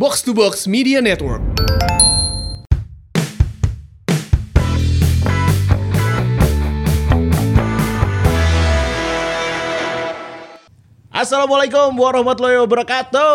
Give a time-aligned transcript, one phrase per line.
[0.00, 1.44] Box to Box Media Network.
[11.12, 13.28] Assalamualaikum warahmatullahi wabarakatuh.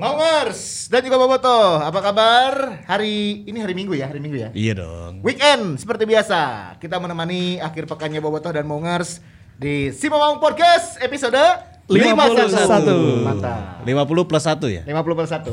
[0.00, 2.80] Mongers dan juga Boboto, apa kabar?
[2.88, 4.48] Hari ini hari Minggu ya, hari Minggu ya.
[4.56, 5.20] Iya dong.
[5.20, 9.20] Weekend seperti biasa, kita menemani akhir pekannya Boboto dan Mongers
[9.60, 13.22] di Si Mamang Podcast episode 51.
[13.22, 13.86] Mantap.
[13.86, 14.82] 50 plus 1 ya?
[14.84, 15.46] 50 per 1.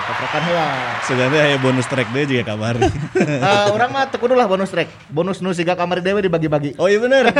[0.00, 0.66] Keprekan heula.
[1.04, 2.80] Sebenarnya ya bonus track deh juga kamari.
[3.20, 4.88] Eh, orang mah tekudu lah bonus track.
[5.08, 6.76] Bonus nu siga kamar dewe dibagi-bagi.
[6.76, 7.28] oh iya bener.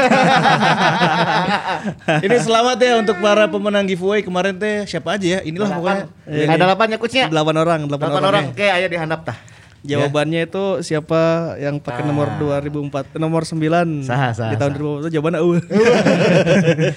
[2.20, 5.39] Ini selamat ya untuk para pemenang giveaway kemarin teh siapa aja ya?
[5.42, 6.05] Inilah pokoknya.
[6.25, 7.25] Ada delapan ya coachnya.
[7.28, 8.45] Delapan orang, delapan, Delapan orang.
[8.48, 8.56] orang.
[8.56, 9.37] Oke, ayo dihandap tah.
[9.80, 15.09] Jawabannya itu siapa yang pakai nomor 2004, nomor 9 Saha, saha, di tahun 2004 itu
[15.16, 15.61] jawabannya uh.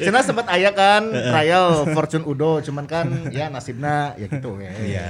[0.04, 4.72] Cina sempat aya kan trial Fortune Udo, cuman kan ya nasibnya ya gitu ya.
[4.76, 5.08] Iya.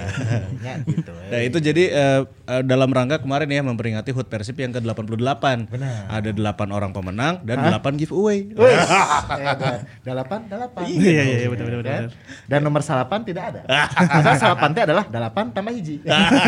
[0.61, 1.11] Ya gitu.
[1.11, 5.73] Nah itu jadi eh, eh, dalam rangka kemarin ya memperingati HUT Persib yang ke-88.
[5.73, 6.13] Benar.
[6.13, 8.53] Ada 8 orang pemenang dan 8 giveaway.
[8.53, 8.85] Wes,
[10.05, 10.83] delapan, delapan.
[10.85, 11.83] Iya iya iya benar benar Kan?
[11.83, 12.11] benar.
[12.45, 13.61] Dan nomor salapan tidak ada.
[13.97, 16.03] Karena salapan adalah delapan tambah hiji.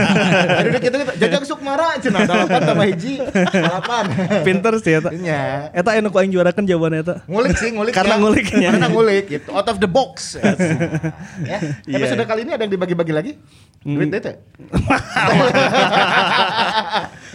[0.62, 1.15] Jadi gitu gitu.
[1.16, 3.14] Jajak sukmara cenah delapan tambah hiji
[3.52, 4.04] salapan.
[4.44, 5.10] Pinter sih eta.
[5.12, 5.72] Iya.
[5.72, 7.16] Eta anu ku aing juarakan jawabannya eta.
[7.26, 7.94] Ngulik sih, ngulik.
[7.96, 8.22] Karena ya.
[8.22, 8.70] nguliknya.
[8.76, 9.50] Karena ngulik gitu.
[9.56, 10.36] Out of the box.
[11.50, 11.60] ya.
[11.88, 13.32] Episode kali ini ada yang dibagi-bagi lagi?
[13.86, 14.34] Duit itu.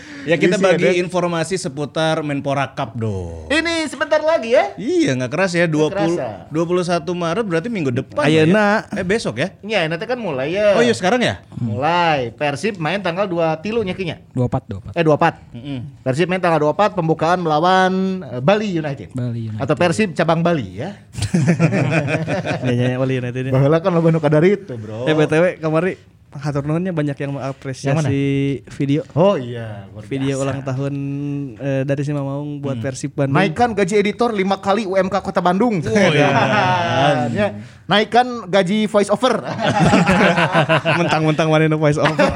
[0.30, 0.94] Ya kita Isi bagi ada.
[0.94, 3.50] informasi seputar Menpora Cup dong.
[3.50, 4.78] Ini sebentar lagi ya.
[4.78, 6.46] Iya nggak keras ya 20 kerasa.
[6.54, 8.30] 21 Maret berarti minggu depan.
[8.30, 8.86] Ayeuna.
[8.94, 9.02] ya?
[9.02, 9.50] Eh besok ya?
[9.58, 10.78] Iya, nanti kan mulai ya.
[10.78, 11.42] Oh iya sekarang ya?
[11.58, 12.30] Mulai.
[12.30, 14.22] Persib main tanggal 2 tilu nyakinya.
[14.30, 16.06] 24 24 Eh 24.
[16.06, 19.10] Persib main tanggal 24 pembukaan melawan eh, Bali United.
[19.10, 19.66] Bali United.
[19.66, 20.94] Atau Persib cabang Bali ya.
[22.70, 23.50] Ya ya Wali United ini.
[23.50, 25.10] Baheula kan loba nu kadari itu, Bro.
[25.10, 25.98] Eh BTW kamari
[26.30, 28.22] hatur nuhunnya banyak yang mengapresiasi
[28.78, 30.42] video Oh iya, luar video biasa.
[30.46, 30.94] ulang tahun
[31.58, 33.34] eh, dari si Maung buat Persib Bandung.
[33.34, 35.82] Naikkan gaji editor 5 kali UMK Kota Bandung.
[35.82, 36.30] Oh iya.
[37.30, 37.48] Ya.
[37.90, 39.42] Naikkan gaji voice over.
[41.02, 42.30] Mentang-mentang mana voice over.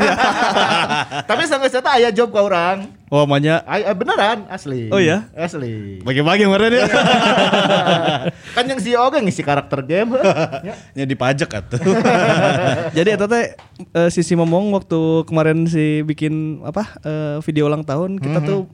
[1.31, 2.91] Tapi sampai saya aya job ke orang.
[3.06, 4.91] Oh, manya Ay, eh, beneran asli.
[4.91, 5.31] Oh iya?
[5.38, 6.03] Asli.
[6.03, 6.91] bagi-bagi kemarin ya.
[8.59, 10.19] kan yang si Oga ngisi karakter game.
[10.66, 10.75] ya.
[10.98, 11.78] Ya dipajak atuh.
[12.91, 18.19] Jadi eta teh eh, sisi ngomong waktu kemarin si bikin apa eh, video ulang tahun
[18.19, 18.66] kita tuh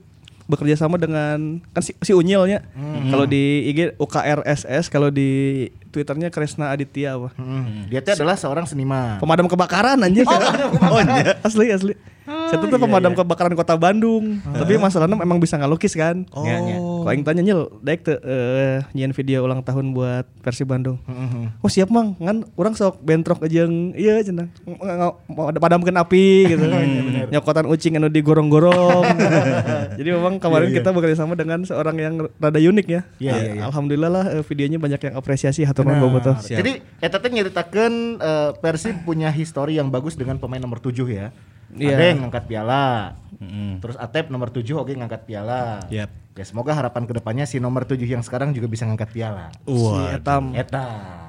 [0.51, 2.59] bekerja sama dengan kan si, si Unyilnya.
[3.07, 7.31] Kalau di IG UKRSS, kalau di Twitternya Kresna Aditya apa.
[7.39, 7.87] Hmm.
[7.87, 9.19] Dia adalah seorang seniman.
[9.23, 10.27] Pemadam kebakaran anjir.
[10.27, 11.39] Oh, iya.
[11.47, 11.95] Asli asli.
[12.51, 14.43] Saya tuh iya, pemadam kebakaran kota Bandung.
[14.43, 16.27] Tapi masalahnya emang bisa ngalukis kan.
[16.35, 16.43] Oh.
[16.43, 16.77] Iya, iya.
[16.77, 20.99] Kok aing tanya nyel, daek teu eh nyian video ulang tahun buat versi Bandung.
[21.63, 24.51] Oh siap mang, kan orang sok bentrok aja yang iya cenah.
[25.31, 26.65] Mau ada padamkeun api gitu.
[27.31, 29.07] Nyokotan ucing anu digorong-gorong.
[29.99, 33.01] Jadi memang kemarin kita bekerja sama dengan seorang yang rada unik ya.
[33.17, 33.61] Iya, iya, iya.
[33.71, 36.35] Alhamdulillah lah eh, videonya banyak yang apresiasi hatur nuhun bobotoh.
[36.43, 41.31] Jadi eta teh nyeritakeun eh, Persib punya histori yang bagus dengan pemain nomor 7 ya.
[41.77, 41.95] Iya.
[41.95, 42.83] Ada yang ngangkat piala.
[43.81, 45.85] Terus Atep nomor 7 oke ngangkat piala.
[45.89, 46.09] Yap.
[46.31, 49.51] Ya semoga harapan ke depannya si nomor 7 yang sekarang juga bisa ngangkat piala.
[49.67, 50.55] Si Etam.
[50.55, 50.85] Eta.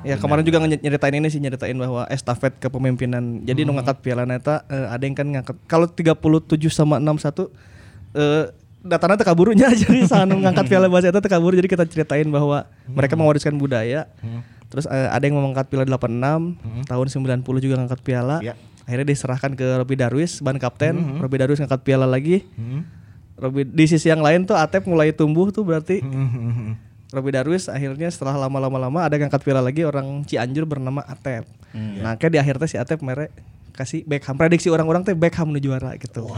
[0.07, 3.43] Ya kemarin juga nyeritain ini sih nyeritain bahwa estafet kepemimpinan.
[3.43, 6.19] Jadi nu ngangkat piala neta eh, ada yang kan ngangkat kalau 37
[6.71, 7.51] sama 61
[8.13, 8.45] eh
[8.83, 12.67] datanya teu kaburunya jadi sanu ngangkat piala bahasa eta teu kabur jadi kita ceritain bahwa
[12.87, 14.07] mereka mewariskan budaya.
[14.71, 17.07] Terus eh, ada yang mengangkat piala 86 tahun
[17.43, 18.41] 90 juga ngangkat piala.
[18.41, 18.55] Ya.
[18.83, 21.21] Akhirnya diserahkan ke Robi Darwis ban kapten.
[21.23, 22.43] Robi Darwis ngangkat piala lagi.
[23.39, 26.05] Robi di sisi yang lain tuh Atep mulai tumbuh tuh berarti
[27.13, 31.45] Robi Darwis akhirnya setelah lama-lama lama ada yang angkat piala lagi orang Cianjur bernama Atep.
[31.77, 33.33] Nah, kayak di akhirnya si Atep mere
[33.73, 36.29] kasih Beckham prediksi orang-orang teh Beckham nu juara gitu.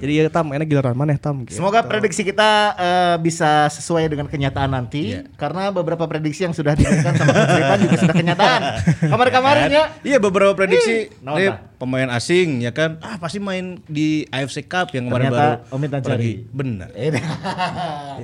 [0.00, 1.56] Jadi ya tam enak giliran mana tam gitu.
[1.56, 7.12] Semoga prediksi kita eh, bisa sesuai dengan kenyataan nanti karena beberapa prediksi yang sudah diberikan
[7.14, 8.60] sama Ripan juga sudah kenyataan.
[9.06, 11.58] Kamar-kamarnya Iya beberapa prediksi Ih, naon nih, tah?
[11.76, 15.90] pemain asing ya kan ah pasti main di AFC Cup yang kemarin Ternyata baru Omid
[15.90, 16.10] Nancari.
[16.10, 16.32] pergi.
[16.50, 17.12] bener Eh,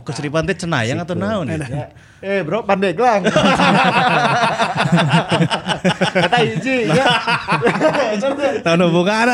[0.00, 1.56] Coach Ripan teh cenayang atau naon ya?
[1.60, 1.86] ya.
[2.18, 3.24] eh bro pandeglang.
[6.16, 7.04] Kata hiji ya.
[8.62, 9.26] Tahun hubungan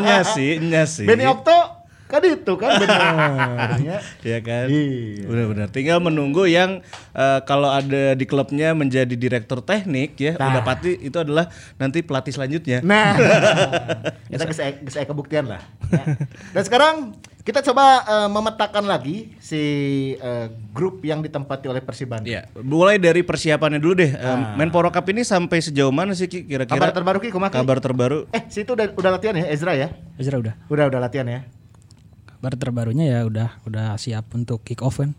[0.00, 1.04] Nya sih, nya sih.
[1.04, 1.80] Benny Okto
[2.10, 3.78] kan itu kan benar.
[3.78, 4.02] ya.
[4.42, 5.30] kan Iya.
[5.30, 6.82] benar-benar tinggal menunggu yang
[7.14, 10.50] eh, kalau ada di klubnya menjadi direktur teknik ya Nah.
[10.50, 11.46] udah pasti itu adalah
[11.78, 13.14] nanti pelatih selanjutnya Nah,
[14.30, 15.62] kita bisa bisa kebuktian lah.
[15.86, 16.18] Ya.
[16.50, 16.94] Dan sekarang
[17.40, 19.62] Kita coba eh, memetakan lagi si
[20.20, 20.46] eh,
[20.76, 22.28] grup yang ditempati oleh Persib Bandung.
[22.28, 24.12] Ya, mulai dari persiapannya dulu deh.
[24.12, 26.76] Eh, Menpora Cup ini sampai sejauh mana sih Ki, kira-kira?
[26.76, 27.56] Kabar terbaru Ki, kumaha, Ki?
[27.64, 28.28] Kabar terbaru.
[28.36, 29.88] Eh, situ udah udah latihan ya Ezra ya?
[30.20, 30.54] Ezra udah.
[30.68, 31.40] Udah udah latihan ya.
[32.28, 35.16] Kabar terbarunya ya udah udah siap untuk kick off kan.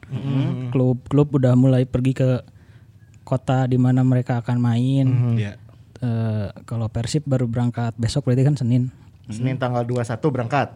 [0.70, 2.46] Klub-klub udah mulai pergi ke
[3.26, 5.08] kota di mana mereka akan main.
[5.42, 5.58] Ya.
[6.02, 8.90] Eh, kalau Persib baru berangkat besok berarti kan Senin.
[9.30, 10.70] Senin tanggal 21 berangkat.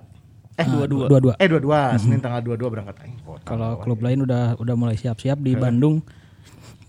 [0.55, 1.35] Eh, Ah, dua-dua.
[1.35, 1.99] Eh, 22.
[1.99, 2.95] Senin tanggal 22 berangkat.
[3.03, 3.11] Eh.
[3.43, 5.99] Kalau klub lain udah udah mulai siap-siap di Bandung.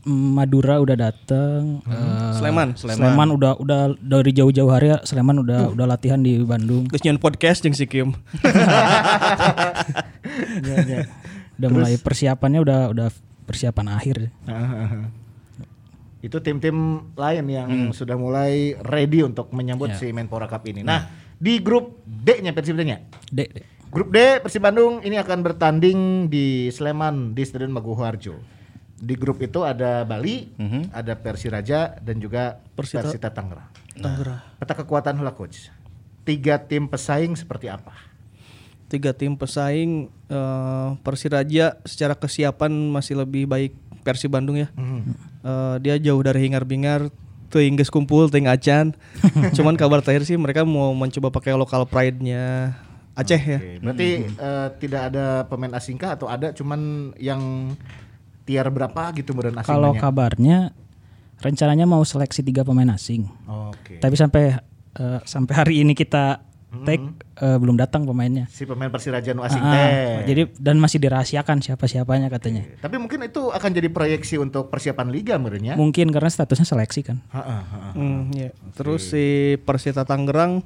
[0.02, 1.82] mm, Madura udah dateng.
[1.82, 3.28] eh, Sleman, Sleman.
[3.32, 6.86] udah udah dari jauh-jauh hari ya Sleman udah udah latihan di Bandung.
[6.86, 8.14] Terus nyen podcast jeung si Kim.
[11.56, 13.08] Udah mulai persiapannya udah udah
[13.42, 14.28] persiapan akhir.
[16.20, 16.76] Itu tim-tim
[17.14, 20.82] lain yang sudah mulai ready untuk menyambut si Menpora Cup ini.
[20.82, 23.04] Nah, di grup D-nya Persib D-nya.
[23.28, 23.64] Dek, dek.
[23.86, 28.36] Grup D Persib Bandung ini akan bertanding di Sleman di Stadion Maguwoharjo.
[28.96, 30.52] Di grup itu ada Bali,
[30.90, 33.68] ada Persiraja dan juga Persita- Persita, Tangerang.
[33.92, 34.40] Tangerang.
[34.56, 35.68] Peta kekuatan hula coach.
[36.24, 37.92] Tiga tim pesaing seperti apa?
[38.88, 43.72] Tiga tim pesaing eh, Persiraja secara kesiapan masih lebih baik
[44.02, 44.68] Persib Bandung ya.
[44.76, 47.12] Eh, dia jauh dari hingar-bingar
[47.52, 48.94] teuing geus kumpul teuing acan.
[49.56, 52.76] Cuman kabar terakhir sih mereka mau mencoba pakai lokal pride-nya
[53.16, 53.58] Aceh ya.
[53.58, 57.72] Oke, berarti eh, tidak ada pemain asing kah atau ada cuman yang
[58.44, 60.76] tiar berapa gitu meren asing Kalau kabarnya
[61.40, 63.25] rencananya mau seleksi tiga pemain asing.
[63.48, 63.96] Oke.
[64.04, 64.60] Tapi sampai
[65.00, 66.44] eh, sampai hari ini kita
[66.82, 67.00] take
[67.37, 68.44] eh, belum datang pemainnya.
[68.46, 70.26] Si pemain Persiraja nu asing Ah, teh.
[70.26, 72.67] jadi dan masih dirahasiakan siapa-siapanya katanya.
[72.76, 75.73] Tapi mungkin itu akan jadi proyeksi untuk persiapan liga merenya.
[75.75, 77.23] Mungkin karena statusnya seleksi kan.
[77.31, 77.93] Heeh, heeh.
[77.94, 78.50] Hmm, iya.
[78.73, 79.25] Terus si
[79.58, 80.61] Persita Tangerang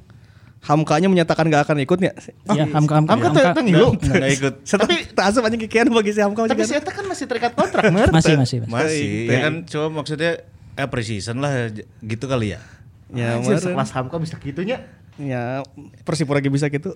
[0.61, 2.13] Hamkanya menyatakan gak akan ikut ya.
[2.53, 3.09] ya, Hamka Hamka.
[3.09, 3.87] Hamka teu teu ngilu.
[3.97, 4.53] Nggak ikut.
[4.85, 6.77] Tapi tak asup aja kikian bagi si Hamka Tapi juga.
[6.77, 8.13] saya kan masih terikat kontrak, Mer.
[8.13, 8.57] Masih masih.
[8.61, 8.69] masih.
[8.69, 10.31] Masih, ya kan coba maksudnya
[10.71, 12.61] eh precision lah gitu kali ya.
[13.09, 13.73] Ya, Anjir, kemarin.
[13.73, 14.77] sekelas Hamka bisa gitunya.
[15.19, 15.59] Ya,
[16.07, 16.95] Persipura lagi bisa gitu.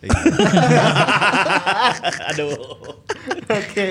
[2.32, 2.56] Aduh.
[3.46, 3.90] Oke.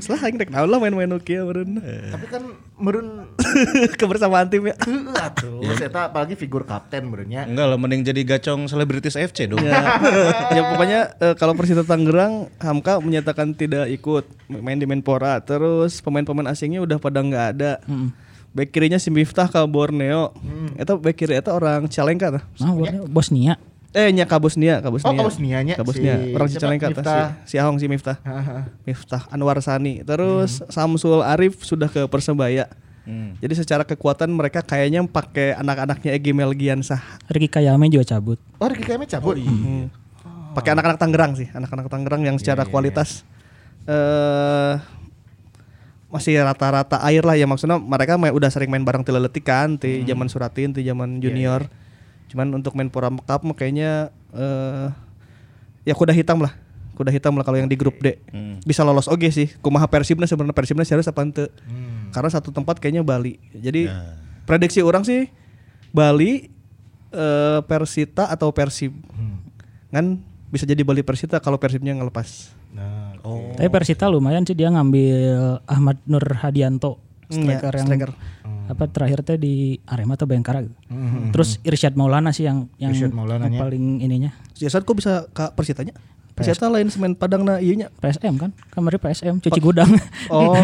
[0.00, 1.80] Setelah aing rek lah main-main oke meureun.
[1.84, 2.42] Tapi kan
[2.80, 3.28] merun
[4.00, 4.76] Kebersamaan tim ya.
[5.20, 5.60] atuh.
[5.76, 7.44] Saya apalagi figur kapten merenya.
[7.44, 9.60] Enggak lah mending jadi gacong selebritis FC dong.
[9.60, 10.00] ya,
[10.56, 16.48] ya pokoknya eh, kalau Persita Tangerang Hamka menyatakan tidak ikut main di Menpora terus pemain-pemain
[16.48, 17.72] asingnya udah pada nggak ada
[18.50, 20.34] back kirinya si Miftah ke Borneo
[20.74, 23.54] itu back kiri itu orang Calengka tah Nah, warna Bosnia.
[23.90, 26.14] eh nya ka Bosnia ka Bosnia Oh, ka Bosnianya, Ka Bosnia.
[26.16, 27.26] si- orang tah Miftah.
[27.42, 28.16] si, si Ahong si Miftah.
[28.84, 32.70] Miftah Anwar Sani terus Samsul Arif sudah ke Persebaya
[33.00, 33.32] Hmm.
[33.36, 38.36] jadi secara kekuatan mereka kayaknya pakai anak-anaknya Egy Melgiansah Ricky Kayame juga cabut.
[38.56, 39.34] Oh, Ricky Kayame cabut.
[39.36, 39.88] Hmm.
[40.52, 43.24] Pakai anak-anak Tangerang sih, anak-anak Tangerang yang secara kualitas
[43.82, 44.74] eh
[46.10, 50.02] masih rata-rata air lah ya maksudnya mereka main, udah sering main bareng Tileletik kan, di
[50.02, 51.70] zaman Suratin, di zaman junior.
[52.30, 54.90] Cuman untuk main Pora Cup kayaknya eh
[55.86, 56.54] ya kuda hitam lah.
[56.98, 58.20] Kuda hitam lah kalau yang di grup D.
[58.66, 59.48] Bisa lolos oke sih.
[59.62, 61.48] Kumaha Persibna sebenarnya Persibna harus apa henteu.
[62.10, 63.38] Karena satu tempat kayaknya Bali.
[63.54, 63.88] Jadi
[64.44, 65.30] prediksi orang sih
[65.94, 66.50] Bali
[67.14, 68.92] eh, Persita atau Persib.
[69.94, 72.58] Kan bisa jadi Bali Persita kalau Persibnya ngelepas.
[73.22, 73.52] Oh.
[73.52, 75.18] Tapi Persita lumayan sih dia ngambil
[75.64, 78.10] Ahmad Nur Hadianto Hmm, ya, striker yang striker.
[78.66, 80.74] apa terakhir teh di Arema atau Bayangkara gitu.
[81.30, 85.94] Terus Irsyad Maulana sih yang yang, Irsyad yang paling ininya Siasat kok bisa ke Persitanya?
[86.32, 87.88] Persita lain semen Padang na iya nya.
[87.94, 89.94] PSM kan kemarin PSM cuci gudang
[90.26, 90.50] Oh.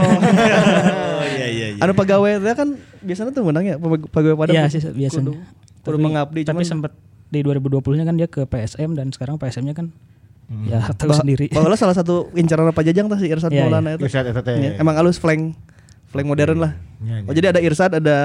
[1.15, 1.79] Oh iya iya iya.
[1.79, 4.55] anu pegawai teh kan biasanya tuh menang ya pegawai- pegawai Padang.
[4.57, 5.33] Iya sih biasanya Kudu,
[5.85, 6.93] kudu mengabdi tapi cuman sempat
[7.27, 9.75] di 2020 nya kan dia ke PSM dan sekarang PSM nya
[10.47, 13.67] kan ya tahu bah- sendiri Bahwa salah satu incaran apa jajang tah si Irsad Iya,
[13.67, 14.07] Maulana itu.
[14.07, 14.55] Irsyad eta teh.
[14.55, 15.59] Ya, emang halus flank
[16.07, 16.73] flank modern lah.
[16.99, 18.17] Iya, Oh jadi ada Irsad ada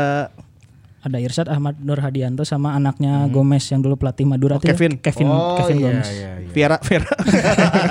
[1.02, 4.70] ada Irsyad Ahmad Nur Hadianto sama anaknya Gomez yang dulu pelatih Madura Oh, ya.
[4.74, 5.02] Kevin.
[5.02, 6.50] Kevin oh, Kevin iya, Gomez Iya, iya.
[6.52, 7.14] Viera Viera.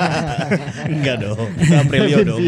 [0.95, 1.49] Enggak dong.
[1.81, 2.41] Aprilio dong.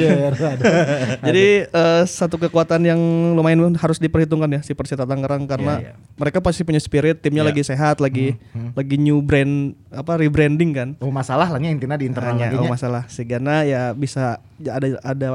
[1.24, 3.00] Jadi eh, satu kekuatan yang
[3.34, 7.64] lumayan harus diperhitungkan ya si Persita Tangerang karena Iya, mereka pasti punya spirit, timnya lagi
[7.64, 8.36] sehat, lagi
[8.76, 10.88] lagi new brand apa rebranding kan.
[11.00, 14.78] Oh, masalah lah nya intinya di internal Hanya lagi oh masalah Sigana ya bisa ya
[14.78, 15.28] ada ada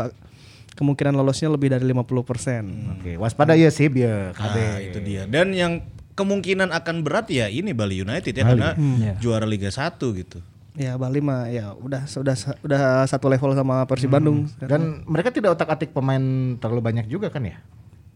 [0.78, 2.94] kemungkinan lolosnya lebih dari 50%.
[2.94, 4.56] Oke, waspada ya sih ya KB.
[4.56, 5.26] Nah, itu dia.
[5.26, 5.82] Dan yang
[6.14, 9.14] kemungkinan akan berat ya ini Bali United ya karena Iya.
[9.18, 10.40] juara Liga 1 gitu.
[10.74, 14.46] Ya Bali mah ya udah sudah udah satu level sama Persib Bandung.
[14.60, 16.22] Dan mereka tidak otak-atik pemain
[16.56, 17.58] terlalu banyak juga kan ya?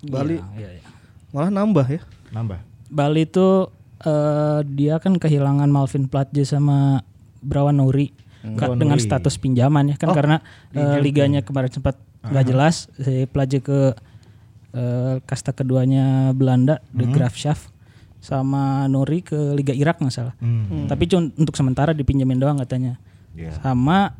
[0.02, 0.90] Bali Iya, iya.
[1.30, 2.02] malah nambah ya.
[2.30, 2.62] Nambah.
[2.88, 7.02] Bali itu eh, dia kan kehilangan Malvin Platje sama
[7.42, 8.14] Brawan Nuri.
[8.42, 10.42] Ka- dengan status pinjaman ya kan karena
[10.74, 13.98] eh, liganya kemarin sempat nggak jelas si Plaje ke
[14.78, 17.58] eh, kasta keduanya Belanda The Graafschap
[18.22, 20.36] sama Nuri ke Liga Irak nggak salah.
[20.86, 23.02] Tapi cuma untuk sementara dipinjemin doang katanya.
[23.32, 23.56] Iya.
[23.64, 24.12] sama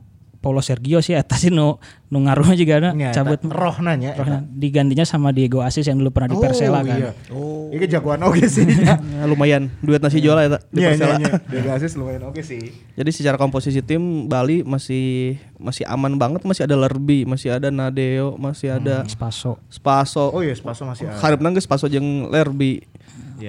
[0.42, 1.78] Paulo Sergio sih eta sih nu
[2.10, 4.18] nu ngaruhnya juga ada Nya, cabut roh nanya.
[4.18, 4.42] Rohnya.
[4.50, 7.12] digantinya sama Diego Asis yang dulu pernah di Persela kan Iya.
[7.30, 7.70] Oh.
[7.70, 8.66] Ini jagoan oke sih.
[8.68, 8.98] Ya,
[9.30, 11.16] lumayan duet nasi jual ya di Iya, Persela.
[11.16, 11.34] iya, iya.
[11.46, 12.74] Diego Asis lumayan oke sih.
[12.98, 18.34] Jadi secara komposisi tim Bali masih masih aman banget, masih ada Lerby, masih ada Nadeo,
[18.36, 20.34] masih ada Spaso Spaso.
[20.34, 21.22] Oh iya, Spaso masih ada.
[21.22, 22.82] Harap nangis Spaso jeung Lerby.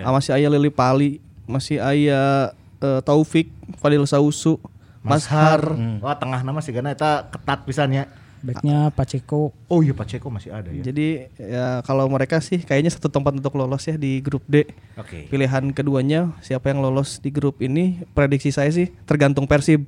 [0.00, 4.56] Ah, masih aya Lili Pali, masih aya eh, Taufik, Fadil Sausu,
[5.02, 5.60] Mas Har.
[6.00, 8.06] Wah, tengah nama sih karena eta ketat pisannya.
[8.42, 10.82] backnya Pacheco Oh iya, Pacheco masih ada ya.
[10.82, 14.66] Jadi ya kalau mereka sih kayaknya satu tempat untuk lolos ya di grup D.
[14.98, 15.30] Oke.
[15.30, 19.86] Pilihan keduanya siapa yang lolos di grup ini prediksi saya sih tergantung Persib.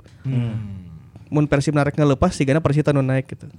[1.29, 3.51] Mun Persib narik ngelepas sih karena Persita nu naik gitu.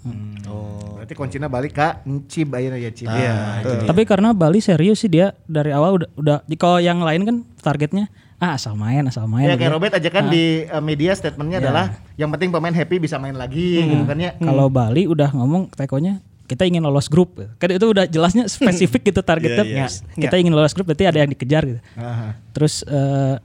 [0.47, 0.95] Oh.
[0.95, 1.89] Berarti kuncinya balik ke
[2.31, 3.11] Cib ayeuna ya Cib.
[3.11, 3.61] Iya.
[3.83, 8.07] Tapi karena Bali serius sih dia dari awal udah udah kalau yang lain kan targetnya
[8.35, 9.47] ah asal main asal main.
[9.47, 9.63] Ya gitu.
[9.63, 11.85] kayak Robert aja kan di uh, media statementnya adalah
[12.19, 14.35] yang penting pemain happy bisa main lagi gitu kan ya.
[14.35, 17.41] Kalau Bali udah ngomong tekonya kita ingin lolos grup.
[17.57, 19.65] Kan itu udah jelasnya spesifik gitu targetnya.
[19.65, 21.81] Iya, Kita ingin lolos grup berarti ada yang dikejar gitu.
[21.97, 22.37] Aha.
[22.53, 23.35] Terus eh,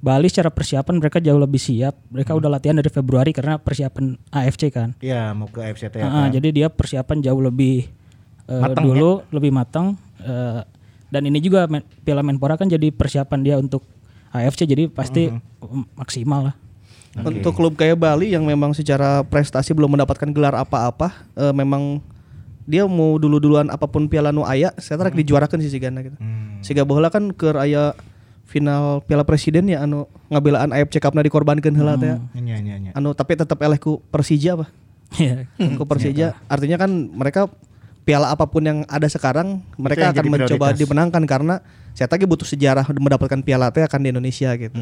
[0.00, 1.96] Bali secara persiapan mereka jauh lebih siap.
[2.12, 4.92] Mereka udah latihan dari Februari karena persiapan AFC kan.
[5.00, 6.08] Iya, mau ke FCT ya.
[6.08, 7.88] Ah, jadi dia persiapan jauh lebih
[8.48, 9.86] eh, Matang dulu lebih matang
[10.20, 10.60] eh,
[11.10, 13.82] dan ini juga men- Piala Menpora kan jadi persiapan dia untuk
[14.30, 16.56] AFC jadi pasti mm, maksimal lah.
[17.10, 21.98] Untuk klub kayak Bali yang memang secara prestasi belum mendapatkan gelar apa-apa, eh, memang
[22.70, 26.14] dia mau dulu-duluan apa pun piala nu aya, saya tarik dijuarakan sih sigana gitu.
[26.62, 27.98] Siga baheula kan ke aya
[28.46, 32.14] final Piala Presiden ya anu ngabelaan AFC Cup-na dikorbankeun heula teh.
[32.34, 32.90] Iya, iya, iya.
[32.94, 34.66] Anu tapi tetap eleh ku Persija apa?
[35.18, 35.50] Iya.
[35.78, 36.38] Ku Persija.
[36.46, 37.50] Artinya kan mereka
[38.06, 41.62] piala apa pun yang ada sekarang mereka akan mencoba dimenangkan karena
[41.94, 44.80] saya tadi butuh sejarah mendapatkan piala teh akan di Indonesia gitu.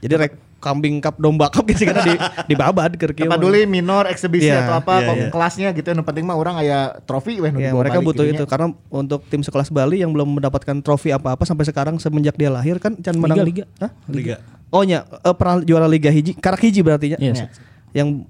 [0.00, 2.16] Jadi rek kambing cup domba cup gitu karena di
[2.50, 5.28] dibabad keur kieu dulu minor eksebisi Iya, atau apa iya, kok iya.
[5.28, 8.44] kelasnya gitu yang penting mah orang aya trofi weh Ya, dibawa mereka butuh gitu itu
[8.48, 12.80] karena untuk tim sekelas Bali yang belum mendapatkan trofi apa-apa sampai sekarang semenjak dia lahir
[12.80, 13.64] kan can menang Liga.
[13.78, 13.92] Hah?
[14.08, 14.40] Liga.
[14.72, 17.18] Oh nya eh, pernah juara Liga hiji, karak hiji berarti nya.
[17.20, 17.46] Yes.
[17.92, 18.26] Yang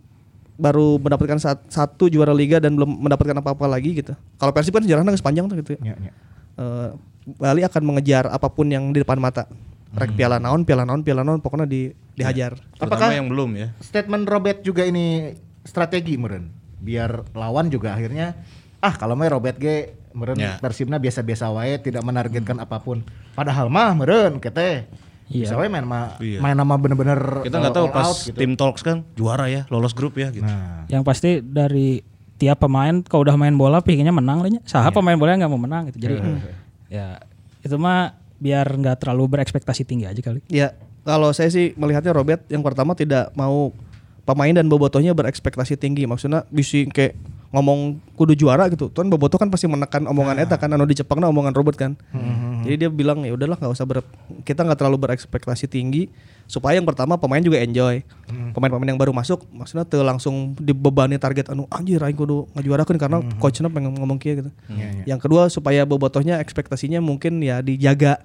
[0.59, 4.13] baru mendapatkan sat- satu juara liga dan belum mendapatkan apa-apa lagi gitu.
[4.37, 5.71] Kalau Persib kan sejarahnya nggak sepanjang tuh gitu.
[5.79, 6.13] Iya, iya.
[6.57, 6.91] Eh,
[7.29, 9.51] Bali akan mengejar apa pun yang di depan mata.
[9.93, 12.55] Rek piala naon, piala naon, piala naon, pokoknya di dihajar.
[12.77, 13.69] Terutama Apakah- yang belum ya.
[13.81, 18.37] Statement Robert juga ini strategi meren biar lawan juga akhirnya
[18.79, 20.57] ah kalau mah Robert G meren Ya.
[20.57, 23.03] Persibna biasa-biasa wae tidak menargetkan apa pun.
[23.33, 24.87] Padahal mah meren kete.
[25.27, 25.51] Iya.
[25.51, 26.39] Bisa wae main mah Iya.
[26.39, 28.39] main nama bener-bener Kita uh, nggak tahu pas out gitu.
[28.39, 30.47] tim talks kan juara ya, lolos grup ya gitu.
[30.47, 31.99] Nah, Yang pasti dari
[32.37, 34.61] tiap pemain kalau udah main bola pengennya menang lah nya.
[34.63, 35.99] Saha pemain bola yang nggak mau menang gitu.
[36.01, 36.15] Jadi
[36.87, 37.21] ya
[37.65, 40.45] itu mah biar nggak terlalu berekspektasi tinggi aja kali.
[40.53, 43.73] Ya, kalau saya sih melihatnya Robert yang pertama tidak mau
[44.27, 46.05] pemain dan bobotohnya berekspektasi tinggi.
[46.05, 47.17] Maksudnya bisa kayak
[47.55, 48.93] ngomong kudu juara gitu.
[48.93, 51.97] Tuan bobotoh kan pasti menekan omongan eta kan anu di Jepangna omongan Robert kan.
[52.67, 54.03] Jadi dia bilang ya udahlah nggak usah ber
[54.45, 56.11] kita nggak terlalu berekspektasi tinggi
[56.47, 58.03] supaya yang pertama pemain juga enjoy.
[58.27, 63.19] Pemain-pemain yang baru masuk maksudnya tuh langsung dibebani target anu anjir aing kudu ngajuarakeun karena
[63.39, 64.51] coachnya pengen ngomong kieu gitu.
[65.05, 68.23] Yang kedua supaya bobotohnya ekspektasinya mungkin ya dijaga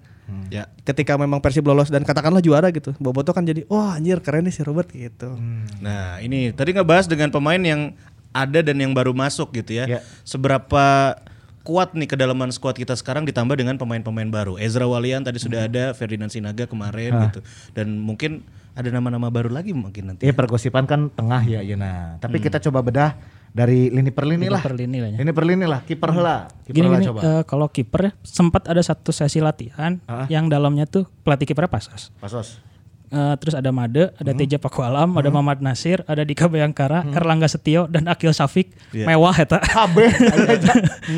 [0.47, 0.71] Ya.
[0.87, 4.55] ketika memang Persib lolos dan katakanlah juara gitu Boboto kan jadi wah anjir keren nih
[4.55, 5.35] si Robert gitu
[5.83, 7.91] Nah, ini tadi ngebahas dengan pemain yang
[8.31, 9.85] ada dan yang baru masuk gitu ya.
[9.91, 9.99] Ya.
[10.23, 11.19] Seberapa
[11.61, 14.55] kuat nih kedalaman skuad kita sekarang ditambah dengan pemain-pemain baru.
[14.55, 17.39] Ezra Walian tadi sudah ada, Ferdinand Sinaga kemarin gitu.
[17.71, 18.41] Dan mungkin
[18.71, 20.23] ada nama-nama baru lagi mungkin nanti.
[20.23, 22.17] Iya pergosipan kan tengah ya ya nah.
[22.17, 23.13] Tapi kita coba bedah
[23.51, 24.63] dari lini per lini Lini lah.
[24.63, 25.17] per lini lah ya.
[25.19, 26.47] Lini per lini lah, kiper heula.
[26.63, 27.19] Kiper Gini heula gini coba.
[27.21, 30.23] eh, kalau kiper ya sempat ada satu sesi latihan Ah.
[30.27, 32.15] yang dalamnya tuh pelatih kipernya Pasas.
[32.17, 32.63] Pasos.
[33.11, 37.43] Eh, terus ada Made, ada Teja Paku Alam, ada Muhammad Nasir, ada Dika Bayangkara, Erlangga
[37.45, 38.71] Setio dan Akil Safik.
[38.89, 39.59] Mewah eta.
[39.75, 40.73] Kabeh aja.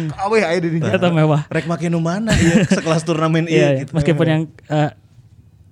[0.10, 0.90] Kabeh aya di dinya.
[0.90, 1.46] Eta mewah.
[1.48, 3.80] Rek makin nu mana ya sekelas turnamen Iya, iya iya.
[3.80, 3.94] gitu.
[3.94, 4.90] meskipun yang eh,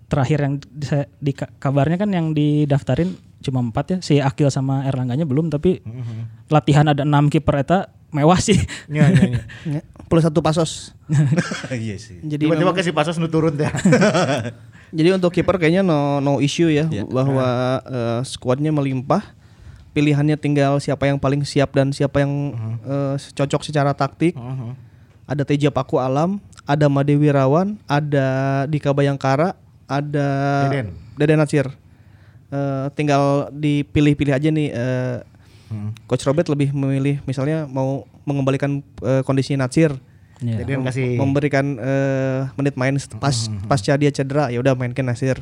[0.06, 3.12] terakhir yang di, saya- di ka- kabarnya kan yang didaftarin
[3.42, 5.82] cuma empat ya, si Akil sama Erlangganya belum, tapi
[6.48, 8.62] latihan ada enam kiper eta mewah sih.
[8.86, 9.42] Nya nya nya.
[9.66, 10.91] Ya, plus satu pasos.
[11.72, 12.20] Iya sih.
[12.20, 13.72] jadi Tiba-tiba si Pasos nu turun teh.
[14.98, 19.24] jadi untuk kiper kayaknya no no issue ya bahwa eh, skuadnya melimpah.
[19.91, 22.32] Pilihannya tinggal siapa yang paling siap dan siapa yang
[22.84, 24.36] eh, cocok secara taktik.
[25.32, 28.27] Ada Teja Paku Alam ada Made Wirawan ada
[28.68, 29.56] Dika Bayangkara
[29.88, 30.27] ada
[30.68, 30.88] Deden.
[31.15, 31.68] Deden Natsir.
[32.51, 35.18] Eh, tinggal dipilih-pilih aja nih eh,
[36.03, 39.96] Coach Robert lebih memilih misalnya mau mengembalikan eh, kondisi Natsir.
[40.42, 40.66] Iya.
[40.66, 43.36] Jadi kasih memberikan eh, menit main pas
[43.70, 45.38] pasca dia cedera ya udah mainkan Nasir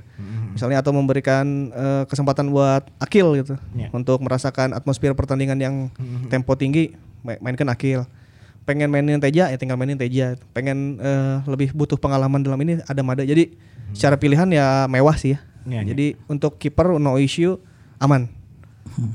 [0.52, 3.56] misalnya atau memberikan eh, kesempatan buat Akil gitu.
[3.80, 3.96] Iya.
[3.96, 5.76] untuk merasakan atmosfer pertandingan yang
[6.28, 6.92] tempo tinggi
[7.24, 8.04] ma- mainkan Akil.
[8.68, 10.36] Pengen mainin Teja ya tinggal mainin Teja.
[10.52, 13.24] Pengen eh, lebih butuh pengalaman dalam ini ada Mada.
[13.24, 13.56] Jadi
[13.96, 15.40] secara pilihan ya mewah sih ya.
[15.64, 15.82] Iya, iya.
[15.96, 17.56] jadi untuk kiper no issue
[18.00, 18.32] aman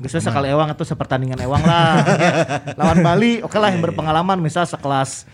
[0.01, 2.01] bisa sekali ewang atau sepertandingan ewang lah.
[2.05, 2.33] Ya.
[2.79, 5.27] Lawan Bali, oke lah yang berpengalaman misal sekelas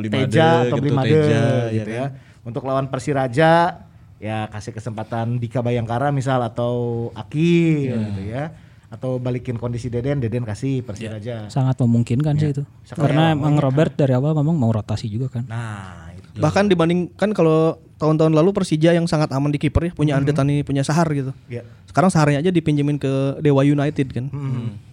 [0.00, 1.42] Blimade, Teja atau gitu, Blimade Teja,
[1.72, 2.06] gitu ya ya.
[2.44, 3.84] Untuk lawan Persiraja
[4.18, 8.52] ya kasih kesempatan Dika Bayangkara misal atau Aki gitu ya.
[8.88, 11.52] Atau balikin kondisi Deden, Deden kasih Persiraja.
[11.52, 12.64] Sangat memungkinkan sih itu.
[12.88, 15.44] Sekali Karena emang Robert dari awal ngomong mau rotasi juga kan.
[15.44, 16.08] Nah,
[16.38, 16.40] itu.
[16.40, 17.58] bahkan dibandingkan kalau
[17.96, 21.34] tahun-tahun lalu Persija yang sangat aman di kiper ya punya Andre Tani punya Sahar gitu
[21.46, 21.66] Ya.
[21.84, 24.30] sekarang Saharnya aja dipinjemin ke Dewa United kan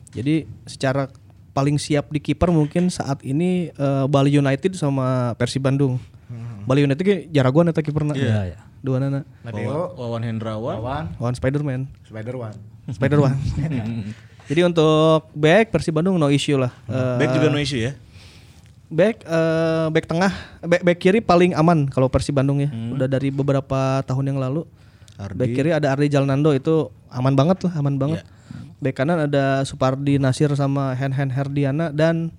[0.09, 1.07] jadi secara
[1.51, 6.01] paling siap di kiper mungkin saat ini eh, Bali United sama Persib Bandung
[6.63, 8.57] Bali United ge jaraguan eta kiperna Iya, iya.
[8.81, 10.75] dua nana Nadeo, Wawan Hendrawan.
[10.75, 12.57] Wawan, lawan Spiderman Spider-Man.
[12.87, 13.37] Spider-Man
[14.49, 17.93] jadi untuk back Persib Bandung no issue lah Eh, Back juga no issue ya.
[18.85, 22.69] Back eh, back tengah, back, back kiri paling aman kalau Persib Bandung ya.
[22.69, 22.93] Hmm.
[22.93, 24.63] Udah dari beberapa tahun yang lalu.
[25.15, 25.39] Ardi.
[25.39, 28.21] Back kiri ada Ardi Jalnando itu aman banget lah, aman banget.
[28.21, 28.33] Iya.
[28.83, 32.29] Back kanan ada Supardi Nasir sama Hen Hen Herdiana dan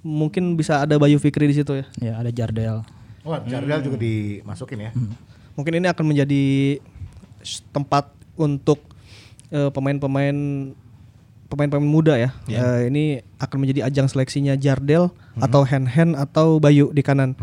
[0.00, 1.86] mungkin bisa ada Bayu Fikri di situ ya.
[2.00, 2.86] Ya ada Jardel.
[3.22, 4.90] Wah, Jardel juga dimasukin ya.
[5.58, 6.42] Mungkin ini akan menjadi
[7.74, 8.08] tempat
[8.38, 8.80] untuk
[9.52, 10.34] eh, pemain-pemain
[11.52, 12.32] pemain-pemain muda ya.
[12.48, 17.36] Eh, ini akan menjadi ajang seleksinya Jardel atau Hen Hen atau Bayu di kanan.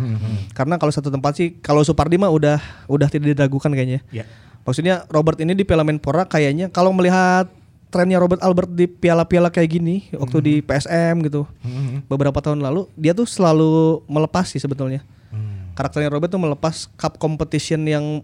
[0.57, 2.57] Karena kalau satu tempat sih kalau Supardi mah udah
[2.89, 4.01] udah tidak diragukan kayaknya.
[4.09, 4.25] Ya.
[4.65, 7.45] Maksudnya Robert ini di Piala Menpora kayaknya kalau melihat
[7.89, 11.49] trennya Robert Albert di piala-piala kayak gini waktu di PSM gitu
[12.05, 15.01] beberapa tahun lalu dia tuh selalu melepas sih sebetulnya
[15.79, 18.19] karakternya Robert tuh melepas cup competition yang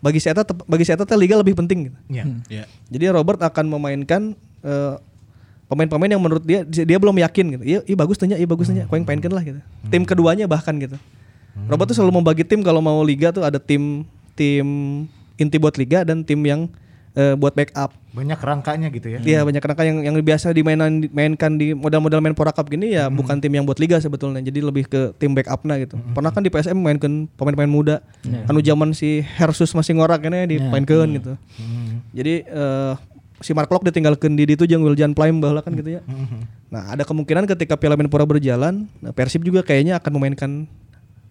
[0.00, 1.98] bagi saya bagi saya liga lebih penting gitu.
[2.08, 2.24] Ya.
[2.48, 2.64] Ya.
[2.88, 4.96] Jadi Robert akan memainkan eh,
[5.68, 7.64] pemain-pemain yang menurut dia dia belum yakin gitu.
[7.64, 8.84] Iya, iya bagus tanya, iya bagus tanya.
[8.88, 9.60] Kau yang mainkan lah gitu.
[9.88, 10.96] Tim keduanya bahkan gitu.
[11.70, 14.02] Robert tuh selalu membagi tim kalau mau liga tuh ada tim
[14.34, 14.66] tim
[15.38, 16.66] inti buat liga dan tim yang
[17.14, 17.94] eh, buat backup.
[18.14, 19.18] Banyak rangkanya gitu ya.
[19.22, 23.10] Iya banyak rangka yang yang biasa dimainan dimainkan di modal-modal main Pora Cup gini ya
[23.10, 24.42] bukan tim yang buat liga sebetulnya.
[24.42, 25.98] Jadi lebih ke tim backupnya gitu.
[26.14, 27.96] Pernah kan di PSM mainkan pemain-pemain muda.
[28.50, 31.32] Anu zaman si Hersus masih ngorak ini dimainkan gitu.
[32.14, 32.92] Jadi eh,
[33.44, 36.02] si Mark Locke ditinggalkan di itu jeung Wiljan Plym baheula kan gitu ya.
[36.74, 40.50] Nah, ada kemungkinan ketika Piala Menpora berjalan, nah, Persib juga kayaknya akan memainkan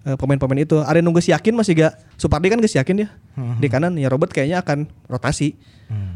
[0.07, 0.79] eh, pemain-pemain itu.
[0.79, 3.07] Ada nunggu si yakin masih gak Supardi kan geus yakin ya.
[3.61, 5.57] Di kanan ya Robert kayaknya akan rotasi.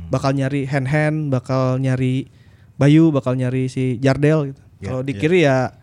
[0.07, 2.31] Bakal nyari hand hand, bakal nyari
[2.77, 4.61] Bayu, bakal nyari si Jardel gitu.
[4.85, 5.73] Kalau di kiri ya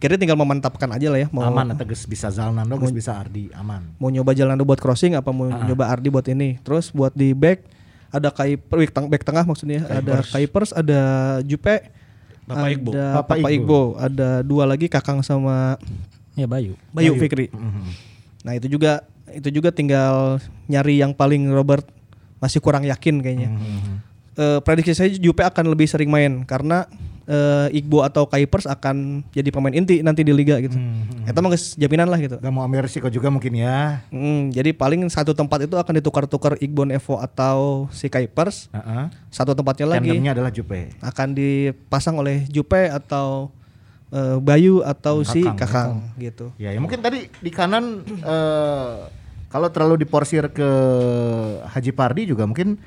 [0.00, 3.52] kiri tinggal memantapkan aja lah ya mau aman atau geus bisa Zalnando, geus bisa Ardi,
[3.54, 3.94] aman.
[4.02, 6.58] mau nyoba jalan buat crossing apa mau nyoba Ardi buat ini.
[6.64, 7.62] Terus buat di back
[8.12, 11.00] ada Kuiper back, teng- back tengah maksudnya ada Kuipers, ada
[11.42, 11.80] Jupe,
[12.44, 12.90] Bapak ada Iqbo.
[13.48, 13.82] Iqbo.
[13.96, 15.80] ada dua lagi Kakang sama
[16.32, 16.76] Ya Bayu.
[16.92, 17.48] Bayu, Fikri.
[18.44, 20.36] Nah, itu juga itu juga tinggal
[20.68, 21.88] nyari yang paling Robert
[22.36, 23.48] masih kurang yakin kayaknya.
[24.32, 26.88] Eh, prediksi saya Jupe akan lebih sering main karena
[27.26, 30.74] eh, Iqbo atau Kuipers akan jadi pemain inti nanti di liga gitu.
[31.26, 32.36] Itu mah geus jaminan lah gitu.
[32.38, 34.02] Gak mau ambil risiko juga mungkin ya.
[34.10, 38.70] Hmm, jadi paling satu tempat itu akan ditukar-tukar Iqbal Evo atau si Kuipers.
[38.74, 39.04] Heeh.
[39.30, 40.92] Satu tempatnya lagi Tandemnya adalah Jupe.
[41.00, 43.50] akan dipasang oleh Jupe atau
[44.12, 46.46] eh, Bayu atau si Kakang, Kakang gitu.
[46.60, 48.94] Ya, ya mungkin tadi di kanan eh,
[49.52, 50.68] kalau terlalu diporsir ke
[51.68, 52.80] Haji Pardi juga mungkin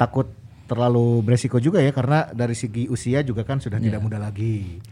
[0.00, 0.28] takut
[0.66, 4.82] terlalu beresiko juga ya karena dari segi usia juga kan sudah tidak muda lagi.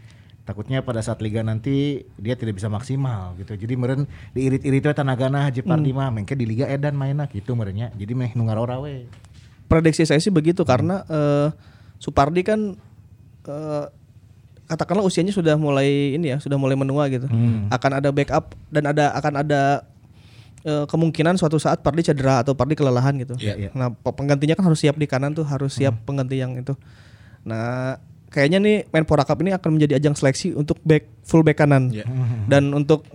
[0.45, 3.57] Takutnya pada saat liga nanti dia tidak bisa maksimal gitu.
[3.57, 7.89] Jadi meren diirit-irit we tenagana Haji Pardi mah mengke di liga edan mainnya gitu merennya.
[7.97, 9.09] Jadi meh nu ngarora we.
[9.65, 11.49] Prediksi saya sih begitu karena eh,
[11.97, 12.77] Supardi kan
[13.49, 13.85] eh,
[14.69, 17.25] katakanlah usianya sudah mulai ini ya, sudah mulai menua gitu.
[17.73, 19.89] Akan ada backup dan ada akan ada
[20.65, 23.37] eh, kemungkinan suatu saat Pardi cedera atau Pardi kelelahan gitu.
[23.37, 23.69] Iya, iya.
[23.71, 26.73] Nah, pe- penggantinya kan harus siap di kanan tuh, harus siap pengganti yang itu.
[27.43, 31.93] Nah, kayaknya nih Menpora Cup ini akan menjadi ajang seleksi untuk back full back kanan.
[31.93, 32.09] Iya.
[32.45, 33.05] Dan untuk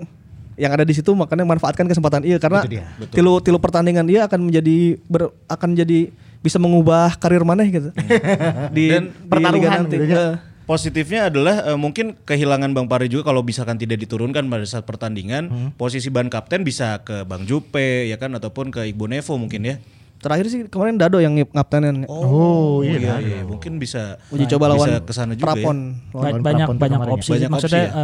[0.54, 2.60] yang ada di situ makanya manfaatkan kesempatan iya karena
[3.08, 7.88] tilu tilu pertandingan dia akan menjadi ber- akan jadi bisa mengubah karir mana gitu
[8.76, 9.96] di, Dan di pertaruhan liga nanti.
[9.96, 10.16] gitu ya.
[10.20, 10.32] Eh,
[10.70, 15.50] Positifnya adalah eh, mungkin kehilangan Bang Pari juga kalau misalkan tidak diturunkan pada saat pertandingan,
[15.74, 19.82] posisi ban kapten bisa ke Bang Jupe ya kan ataupun ke Iqbal Nevo mungkin ya.
[20.20, 22.04] Terakhir sih kemarin Dado yang ngaptenin.
[22.06, 25.58] Oh, iya, iya, mungkin bisa Uji coba lawan bisa ke sana juga Prapon.
[25.58, 25.66] ya.
[25.66, 27.16] Lawan- Ba- lawan banyak Prapon banyak kemarin ya.
[27.18, 27.30] opsi.
[27.32, 27.98] Banyak Maksudnya opsi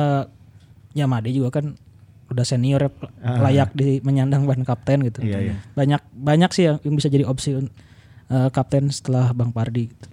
[0.97, 1.67] ya Made juga kan
[2.27, 2.91] udah senior ya,
[3.39, 5.23] layak di menyandang ban kapten gitu.
[5.23, 5.55] Iya, iya.
[5.77, 9.87] Banyak banyak sih yang, yang bisa jadi opsi eh, kapten setelah Bang Pardi.
[9.87, 10.07] Gitu.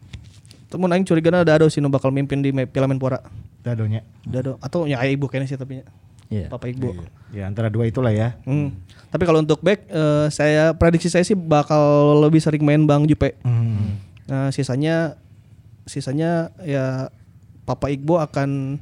[0.74, 3.22] Temen aing curigana Dado sih nu bakal mimpin di Piala Menpora.
[3.62, 4.02] Dadonya.
[4.26, 5.86] Dado atau ya Ibu kayaknya sih tapi nya.
[6.34, 6.48] Iya.
[6.50, 6.98] Papa Ibu.
[7.30, 8.34] Ya antara dua itulah ya.
[8.42, 8.74] Hmm.
[9.14, 13.38] Tapi kalau untuk back eh, saya prediksi saya sih bakal lebih sering main Bang Jupe.
[13.46, 14.02] Hmm.
[14.26, 15.14] Nah, sisanya
[15.86, 17.14] sisanya ya
[17.70, 18.82] Papa Igbo akan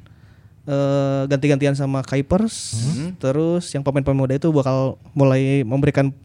[0.63, 2.87] eh, ganti-gantian sama Kuipers.
[3.19, 6.15] Terus yang pemain-pemain muda itu bakal mulai memberikan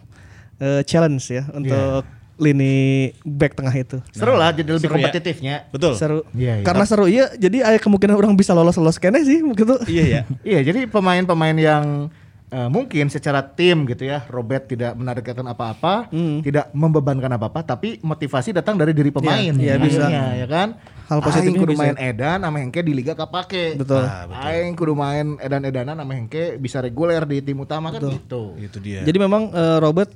[0.62, 3.98] eh, challenge ya untuk lini back tengah itu.
[4.12, 5.08] Seru lah jadi lebih Seru ya.
[5.08, 5.54] kompetitifnya.
[5.72, 5.92] Betul.
[5.96, 6.20] Seru.
[6.36, 6.64] Iya, iya.
[6.64, 9.76] Karena seru iya, jadi ada kemungkinan orang bisa lolos-lolos kene sih begitu.
[9.88, 10.22] Iya ya.
[10.46, 12.12] Iya, jadi pemain-pemain yang
[12.52, 16.12] eh, mungkin secara tim gitu ya, Robert tidak menargetkan apa-apa,
[16.44, 19.50] tidak membebankan apa-apa, tapi motivasi datang dari diri pemain.
[19.56, 20.06] Iya, bisa.
[20.06, 20.68] Akhirnya, ya kan?
[21.06, 21.82] Hal positifnya Aing kudu bisa.
[21.86, 23.78] main edan sama Hengke di liga kapake.
[23.78, 24.02] Betul.
[24.42, 28.58] Aing kudu main edan-edanan sama Hengke bisa reguler di tim utama kan gitu.
[28.58, 29.06] Itu dia.
[29.06, 30.10] Jadi memang eh, Robert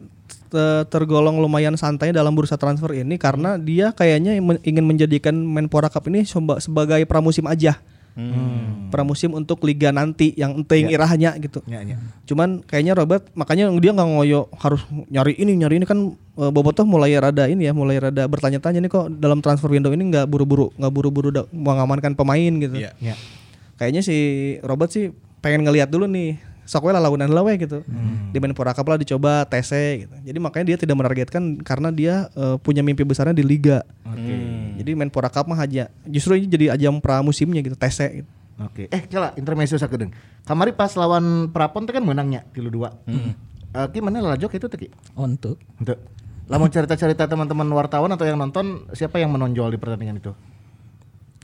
[0.86, 4.34] tergolong lumayan santai dalam bursa transfer ini karena dia kayaknya
[4.66, 7.78] ingin menjadikan Menpora Cup ini seba- sebagai pramusim aja.
[8.90, 11.62] Pramusim untuk liga nanti yang penting irahnya gitu.
[11.64, 11.96] Ya, ya.
[12.26, 16.82] Cuman kayaknya Robert makanya dia nggak ngoyo harus nyari ini nyari ini kan eh, Bobotoh
[16.84, 20.74] mulai rada ini ya mulai rada bertanya-tanya nih kok dalam transfer window ini nggak buru-buru
[20.74, 22.82] nggak buru-buru mengamankan pemain gitu.
[22.82, 22.92] Iya.
[22.98, 23.14] Ya.
[23.78, 24.16] Kayaknya si
[24.60, 27.82] Robert sih pengen ngelihat dulu nih sok we lah lawanan lah we gitu.
[28.30, 30.14] Di Menpora Cup lah dicoba TC gitu.
[30.22, 33.82] Jadi makanya dia tidak menargetkan karena dia eh, punya mimpi besarnya di liga.
[34.78, 38.30] Jadi Menpora Cup mah aja justru ini jadi ajang pramusimnya gitu TC gitu.
[38.62, 38.86] Oke.
[38.86, 40.14] Eh, cala intermezzo sakedeung.
[40.46, 42.94] Kamari pas lawan Prapon teh kan menangnya tilu dua.
[43.10, 44.88] Eh, Ki mana lajok itu teh Ki?
[45.18, 45.98] Untuk Untuk
[46.50, 50.34] Lamun cerita-cerita teman-teman wartawan atau yang nonton siapa yang menonjol di pertandingan itu?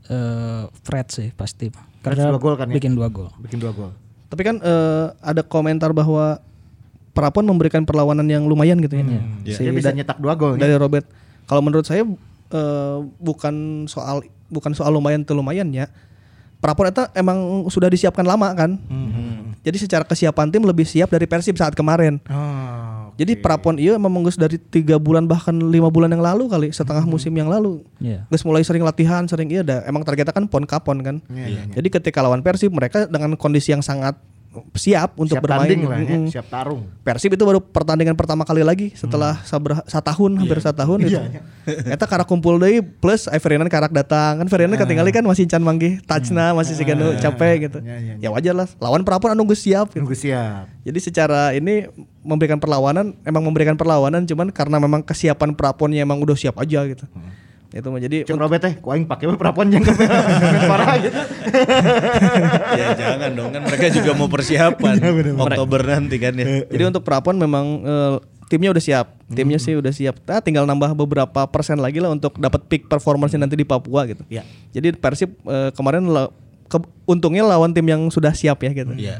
[0.06, 1.70] eh, Fred sih pasti.
[2.02, 2.74] Fred dua gol kan ya?
[2.78, 3.30] Bikin dua gol.
[3.42, 3.90] Bikin dua gol.
[4.26, 6.42] Tapi kan eh, ada komentar bahwa
[7.16, 9.04] Prapon memberikan perlawanan yang lumayan gitu ya.
[9.48, 10.60] Si Dia bisa nyetak dua gol.
[10.60, 11.08] dari Robert.
[11.48, 12.04] Kalau menurut saya
[12.52, 14.20] eh, bukan soal
[14.52, 15.88] bukan soal lumayan atau lumayan ya.
[16.60, 18.76] Prapon itu emang sudah disiapkan lama kan.
[19.64, 22.22] Jadi secara kesiapan tim lebih siap dari Persib saat kemarin.
[22.30, 22.95] Oh.
[23.16, 27.08] Jadi Prapon iya memang geus dari tiga bulan bahkan lima bulan yang lalu kali setengah
[27.08, 27.80] musim yang lalu.
[27.96, 28.28] Iya.
[28.28, 29.80] Geus mulai sering latihan, sering iya dah.
[29.88, 31.16] Emang targetnya kan pon kapon kan.
[31.32, 34.20] Iya, Jadi ketika lawan Persib mereka dengan kondisi yang sangat
[34.78, 35.68] siap untuk siap bermain.
[35.68, 36.86] tanding lah ya, siap tarung.
[37.02, 41.18] Persib itu baru pertandingan pertama kali lagi setelah sabar satahun hampir satahun itu.
[41.66, 45.98] Eta karak kumpul deui plus Ferdinand karak datang kan Ferdinand ketinggalan kan masih can manggih
[46.06, 46.84] touchna masih sih
[47.18, 47.78] capek gitu.
[47.82, 49.90] Ya, ya, Ya wajar lah lawan Prapon anu geus siap.
[49.90, 50.02] gitu.
[50.02, 50.70] Nunggu siap.
[50.86, 51.90] Jadi secara ini
[52.22, 57.06] memberikan perlawanan emang memberikan perlawanan cuman karena memang kesiapan Praponnya emang udah siap aja gitu.
[57.68, 59.90] Itu mah jadi Cek Robert teh, ku aing pake we prapon jeung ke
[60.70, 61.14] parah gitu.
[62.78, 64.94] ya jangan dong kan mereka juga mau persiapan
[65.36, 66.64] Oktober nanti kan ya.
[66.64, 68.14] Jadi untuk Prapon memang eh,
[68.46, 69.06] timnya udah siap.
[69.28, 70.22] Timnya sih udah siap.
[70.22, 74.22] Nah, tinggal nambah beberapa persen lagi lah untuk dapat peak performance nanti di Papua gitu.
[74.28, 74.46] Ya.
[74.70, 76.30] Jadi Persib eh, kemarin la-
[76.66, 78.94] ke- untungnya lawan tim yang sudah siap ya gitu.
[78.94, 79.18] Iya.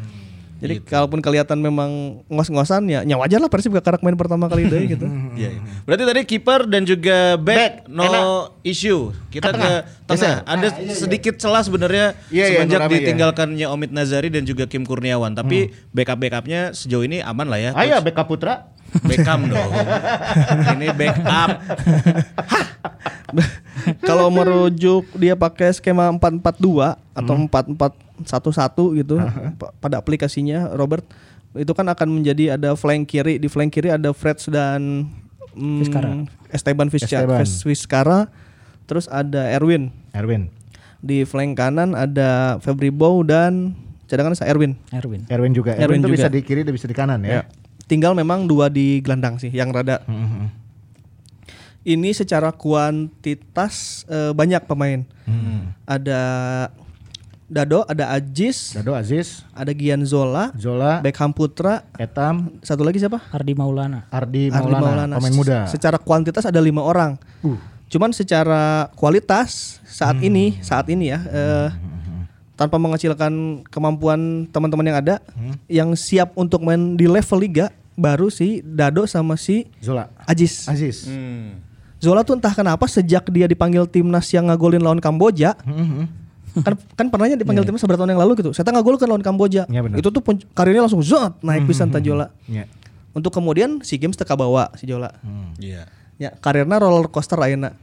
[0.66, 4.66] Jadi kalaupun kelihatan memang ngos-ngosan ya nyawa aja lah Persib gak karak main pertama kali
[4.66, 5.07] deh gitu.
[5.37, 5.52] Iya.
[5.52, 5.61] iya.
[5.85, 9.12] Berarti tadi kiper dan juga back, Back, no issue.
[9.29, 10.40] Kita ke tengah.
[10.48, 12.92] Ada sedikit celah sebenarnya Iya, iya, semenjak iya.
[12.96, 15.37] ditinggalkannya Omid Nazari dan juga Kim Kurniawan.
[15.37, 17.70] Tapi backup backupnya sejauh ini aman lah ya.
[17.76, 18.75] Ayo Beka Putra.
[19.02, 19.70] Beckham dong.
[20.72, 21.50] Ini backup.
[24.02, 28.24] Kalau merujuk dia pakai skema 442 atau 4411
[28.96, 29.16] gitu
[29.54, 31.04] pa- pada aplikasinya Robert
[31.52, 35.09] itu kan akan menjadi ada flank kiri di flank kiri ada Freds dan
[35.52, 36.09] mm, Vizcara.
[36.48, 37.44] Esteban Vizca- Esteban.
[37.62, 38.18] Vizcara
[38.85, 40.48] terus ada Erwin Erwin.
[40.98, 43.72] di flank kanan ada Febri Bow dan
[44.06, 45.26] cadangan saya Erwin Erwin.
[45.26, 45.74] Erwin juga.
[45.74, 46.16] Erwin Erwin, itu juga.
[46.18, 47.44] bisa di kiri dan bisa di kanan ya.
[47.87, 50.03] Tinggal memang dua di gelandang sih yang rada.
[51.87, 55.07] Ini secara kuantitas eh, banyak pemain.
[55.87, 56.20] Ada
[57.46, 61.87] Dado ada Ajis Dado Aziz, ada Gian Zola Zola, Beckham Putra.
[61.94, 63.22] Etam, satu lagi siapa?
[63.31, 64.03] Ardi Maulana.
[64.11, 65.59] Ardi Ardi Maulana, pemain Se- muda.
[65.70, 67.14] Secara kuantitas ada lima orang.
[67.46, 67.55] Uh.
[67.87, 70.27] Cuman secara kualitas saat Hmm.
[70.27, 71.68] ini, saat ini ya, eh,
[72.57, 73.33] tanpa mengecilkan
[73.66, 75.55] kemampuan teman-teman yang ada, Hmm.
[75.66, 80.09] yang siap untuk main di level liga baru si Dado sama si Zola.
[80.25, 80.64] Ajis.
[80.66, 81.05] Aziz.
[81.05, 81.61] Hmm.
[81.97, 85.57] Zola tuh entah kenapa sejak dia dipanggil timnas yang ngagolin lawan Kamboja,
[86.57, 88.51] kan kan pernahnya dipanggil timnas beberapa tahun yang lalu gitu.
[88.53, 89.64] Saya ngagol kan lawan Kamboja.
[89.66, 89.97] Iya, benar.
[89.97, 92.33] itu tuh pun- karirnya langsung zot naik pisan Tan Jola.
[92.45, 92.64] Ya.
[93.12, 95.12] Untuk kemudian si games teka bawa si Jola.
[95.57, 95.88] Iya.
[96.16, 97.77] Ya, karirnya roller coaster ayeuna.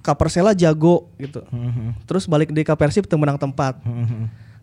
[0.00, 1.44] Ka Persela jago gitu.
[2.08, 3.76] Terus balik di ka Persib teu menang tempat.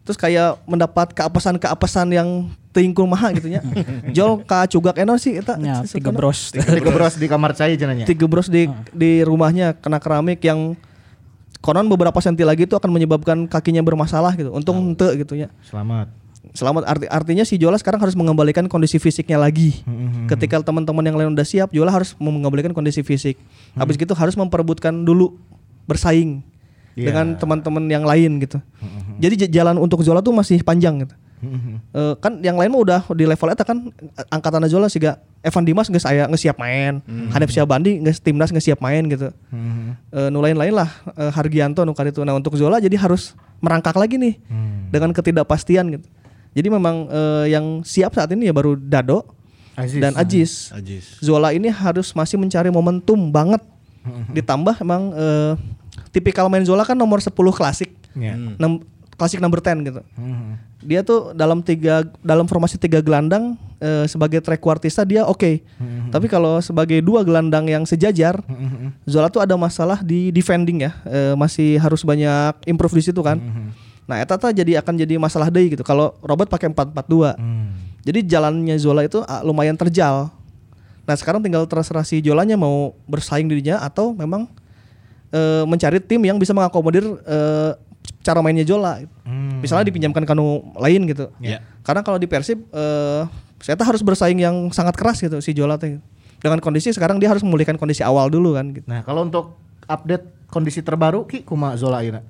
[0.08, 3.60] Terus kayak mendapat keapesan-keapesan yang teuing kumaha gitu nya.
[4.16, 5.60] Jol ka cugak eno sih eta.
[5.60, 6.56] Ya, tiga bros.
[6.56, 8.08] Tiga bros di kamar saya jenanya.
[8.08, 10.80] Tiga bros di di rumahnya kena keramik yang
[11.60, 14.56] konon beberapa senti lagi itu akan menyebabkan kakinya bermasalah gitu.
[14.56, 15.52] Untung ente gitu ya.
[15.68, 16.08] Selamat.
[16.54, 19.82] Selamat arti artinya si Jola sekarang harus mengembalikan kondisi fisiknya lagi.
[20.26, 23.38] Ketika teman-teman yang lain udah siap, Jola harus mengembalikan kondisi fisik.
[23.74, 25.38] Habis gitu harus memperebutkan dulu
[25.86, 26.42] bersaing
[26.98, 27.14] Iya.
[27.14, 28.58] dengan teman-teman yang lain gitu.
[29.22, 31.14] Jadi j- jalan untuk Zola tuh masih panjang gitu.
[31.94, 33.94] Eh, kan yang lain mah udah di level eta kan
[34.34, 34.98] angkatan Zola sih
[35.46, 36.98] Evan Dimas nggak saya nggak siap main,
[37.30, 39.30] Hanif Syabandi nggak timnas nggak siap main gitu.
[40.10, 42.26] Eh, nu lain-lain lah eh, Hargianto nu itu.
[42.26, 44.34] Nah untuk Zola jadi harus merangkak lagi nih
[44.90, 46.06] dengan ketidakpastian gitu.
[46.58, 49.22] Jadi memang eh, yang siap saat ini ya baru Dado
[49.78, 50.02] Aziz.
[50.02, 50.74] dan Ajis.
[50.74, 51.06] Ajis.
[51.22, 53.62] Zola ini harus masih mencari momentum banget.
[54.36, 55.54] Ditambah emang eh,
[56.10, 57.94] tipikal main Zola kan nomor 10 klasik.
[58.18, 58.34] Ya.
[58.34, 58.82] Nem-
[59.14, 60.02] klasik number 10 gitu.
[60.78, 65.62] Dia tuh dalam tiga dalam formasi tiga gelandang eh, sebagai trequartista dia oke.
[66.10, 68.38] Tapi kalau sebagai dua gelandang yang sejajar,
[69.06, 70.92] Zola tuh ada masalah di defending ya.
[71.04, 73.42] Eh, masih harus banyak improve di situ kan.
[74.08, 75.84] Nah, eta tuh jadi akan jadi masalah deh gitu.
[75.84, 77.36] Kalau Robert pakai 4-4-2.
[78.08, 80.32] Jadi jalannya Zola itu ah, lumayan terjal.
[81.04, 84.48] Nah, sekarang tinggal terserah si Jolanya mau bersaing dirinya atau memang
[85.36, 87.72] eh, mencari tim yang bisa mengakomodir eh,
[88.24, 89.04] cara mainnya Jola.
[89.60, 91.28] Misalnya dipinjamkan kanu lain gitu.
[91.44, 91.60] Ya.
[91.84, 93.24] Karena kalau di Persib eh
[93.58, 96.00] saya harus bersaing yang sangat keras gitu si Jola tuh.
[96.38, 98.86] Dengan kondisi sekarang dia harus memulihkan kondisi awal dulu kan gitu.
[98.86, 99.58] Nah, kalau untuk
[99.90, 102.22] update kondisi terbaru Ki kuma Zola ayeuna?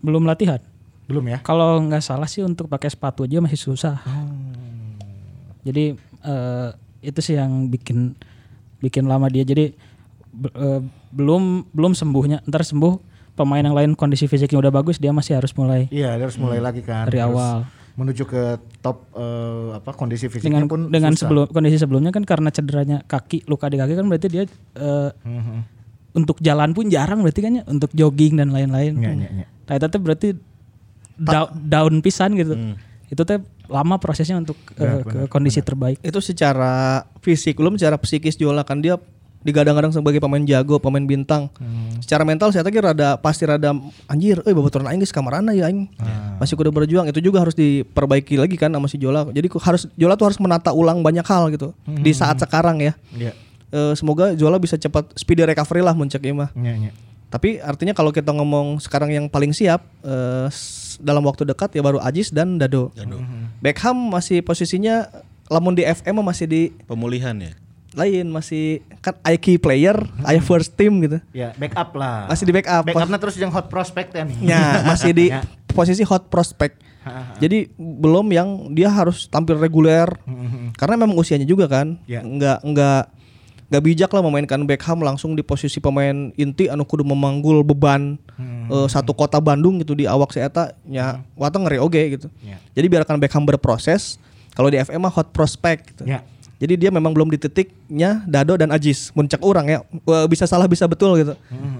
[0.00, 0.58] Belum latihan.
[1.10, 1.38] Belum ya?
[1.42, 3.98] Kalau nggak salah sih untuk pakai sepatu aja masih susah.
[5.60, 6.68] Jadi eh,
[7.02, 8.14] itu sih yang bikin
[8.78, 9.42] bikin lama dia.
[9.42, 9.74] Jadi
[10.46, 12.46] eh, belum belum sembuhnya.
[12.46, 12.94] Ntar sembuh
[13.34, 16.60] pemain yang lain kondisi fisiknya udah bagus dia masih harus mulai Iya, dia harus mulai
[16.60, 17.08] lagi kan.
[17.08, 17.56] dari Harus awal.
[17.90, 18.42] Menuju ke
[18.80, 21.26] top eh, apa kondisi fisiknya Dengan pun dengan susah.
[21.26, 24.44] sebelum kondisi sebelumnya kan karena cederanya kaki luka di kaki kan berarti dia
[24.76, 25.10] eh,
[26.10, 28.96] untuk jalan pun jarang berarti kan ya untuk jogging dan lain-lain.
[28.96, 29.46] Iya, iya, iya.
[29.68, 30.28] Nah itu berarti
[31.20, 32.56] da- down pisan gitu.
[33.06, 36.00] Itu tuh lama prosesnya untuk eh, ke kondisi terbaik.
[36.00, 38.96] Itu secara fisik belum secara psikis Jola kan dia
[39.40, 41.48] digadang-gadang sebagai pemain jago, pemain bintang.
[41.98, 43.72] Secara mental saya kira rada pasti rada
[44.04, 45.88] anjir, euy babaturan aing geus kamarana ya aing.
[46.36, 47.08] Masih kudu berjuang.
[47.08, 49.24] Itu juga harus diperbaiki lagi kan sama si Jola.
[49.26, 52.92] Jadi harus Jola tuh harus menata ulang banyak hal gitu di saat sekarang ya.
[53.10, 53.32] Iya.
[53.70, 56.50] Eh, semoga Jola bisa cepat speedy recovery lah muncak ieu mah.
[56.52, 56.92] Iya, iya.
[57.30, 61.80] Tapi artinya kalau kita ngomong sekarang yang paling siap eh, s- dalam waktu dekat ya
[61.80, 62.90] baru Ajis dan Dado.
[63.58, 65.06] Beckham masih posisinya
[65.46, 67.54] lamun di FM masih di Pemulihan ya.
[67.90, 71.18] lain masih kan key player, eye first team gitu.
[71.30, 72.26] Ya, backup lah.
[72.26, 72.82] Masih di backup.
[72.84, 74.36] Backupnya terus yang hot prospect ya nih.
[74.44, 75.42] Ya, masih di Ya.
[75.68, 76.78] posisi hot prospect.
[77.38, 80.06] Jadi belum yang dia harus tampil reguler.
[80.74, 81.98] Karena memang usianya juga kan.
[82.04, 82.22] Ya.
[82.22, 83.10] Enggak enggak
[83.70, 88.18] enggak bijak lah memainkan Beckham langsung di posisi pemain inti anu kudu memanggul beban
[88.66, 92.26] eh, satu kota Bandung gitu di awak si eta nya wata ngeri oge gitu.
[92.42, 92.58] Ya.
[92.74, 94.18] Jadi biarkan Beckham berproses.
[94.50, 96.02] Kalau di FM mah hot prospect gitu.
[96.10, 96.26] Ya.
[96.60, 99.08] Jadi dia memang belum di titiknya Dado dan Ajis.
[99.10, 99.78] Muncak orang ya.
[100.28, 101.32] Bisa salah bisa betul gitu.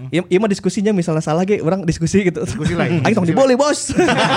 [0.09, 2.41] Iya iya mah diskusinya misalnya salah ge orang diskusi gitu.
[2.41, 3.93] Diskusi lain, Aing tong dibully, Bos.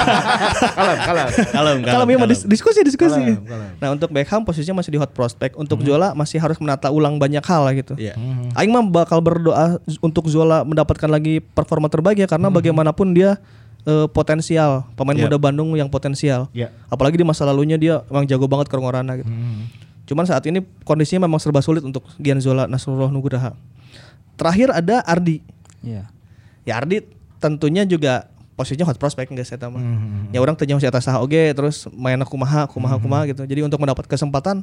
[0.76, 1.28] Kalem, kalem.
[1.48, 3.16] Kalem, Kalau iya mah dis- diskusi diskusi.
[3.16, 3.72] Kalem, kalem.
[3.80, 5.56] Nah, untuk Beckham posisinya masih di hot prospect.
[5.56, 7.96] Untuk Zola masih harus menata ulang banyak hal lah gitu.
[7.96, 8.20] Iya.
[8.54, 13.40] Aing mah bakal berdoa untuk Zola mendapatkan lagi performa terbaik ya karena bagaimanapun dia
[13.84, 15.26] eh, potensial pemain Iya.
[15.26, 16.52] muda Bandung yang potensial.
[16.52, 16.68] Iya.
[16.88, 19.32] Apalagi di masa lalunya dia emang jago banget ke Ngorana gitu.
[20.14, 23.58] Cuman saat ini kondisinya memang serba sulit untuk Gian Zola Nasrullah Nugraha.
[24.38, 25.42] Terakhir ada Ardi.
[25.82, 26.06] Iya.
[26.70, 27.02] Ya Ardi
[27.42, 29.82] tentunya juga posisinya hot prospect guys saya mah.
[30.30, 33.42] Ya orang tanya masih atas oge terus main kumaha kumaha kumaha gitu.
[33.42, 34.62] Jadi untuk mendapat kesempatan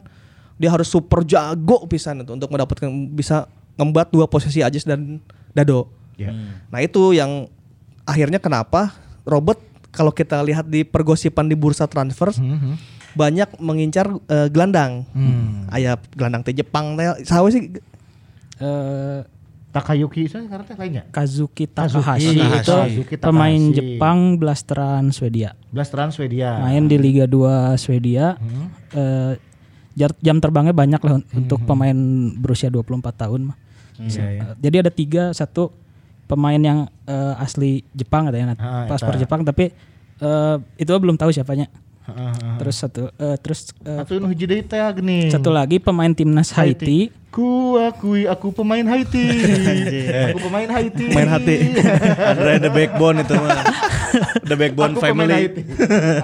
[0.55, 5.19] dia harus super jago pisan itu untuk mendapatkan bisa ngembat dua posisi Ajis dan
[5.51, 5.91] Dado.
[6.15, 6.31] Ya.
[6.71, 7.51] Nah itu yang
[8.07, 8.95] akhirnya kenapa
[9.27, 9.59] Robert
[9.91, 12.31] kalau kita lihat di pergosipan di bursa transfer
[13.13, 15.05] banyak mengincar eh, gelandang.
[15.69, 17.71] Aya gelandang teh Jepang teh saha sih
[18.57, 19.21] Eh,
[19.71, 21.07] Takayuki saya karena teh lainnya.
[21.09, 21.71] Kazuki Kazuki.
[21.71, 22.59] Takahashi Takahashi.
[22.59, 23.23] itu Kazuki Takahashi.
[23.23, 25.55] pemain Jepang blasteran Swedia.
[25.69, 26.59] Blasteran Swedia.
[26.61, 27.39] Main di Liga 2
[27.77, 28.35] Swedia.
[28.91, 29.39] Eh,
[29.93, 31.95] jar- jam terbangnya banyak lah un- untuk pemain
[32.33, 33.57] berusia 24 tahun mah.
[33.97, 34.43] Iya, iya.
[34.45, 35.71] Eh, Jadi ada tiga, satu
[36.27, 39.15] pemain yang eh, asli Jepang katanya, Ah, paspor.
[39.17, 39.71] Jepang, tapi
[40.17, 41.71] eh, itu belum tahu siapanya.
[42.61, 45.31] Terus satu eh, terus eh, Satu nu hiji deui teh gini.
[45.33, 47.11] satu lagi pemain timnas Haiti.
[47.31, 49.23] Ku akui aku pemain Haiti.
[50.35, 51.07] aku pemain Haiti.
[51.15, 51.57] Main hati.
[52.35, 53.63] Andre the backbone itu mah.
[54.43, 55.35] The backbone aku pemain family.
[55.39, 55.63] Haiti.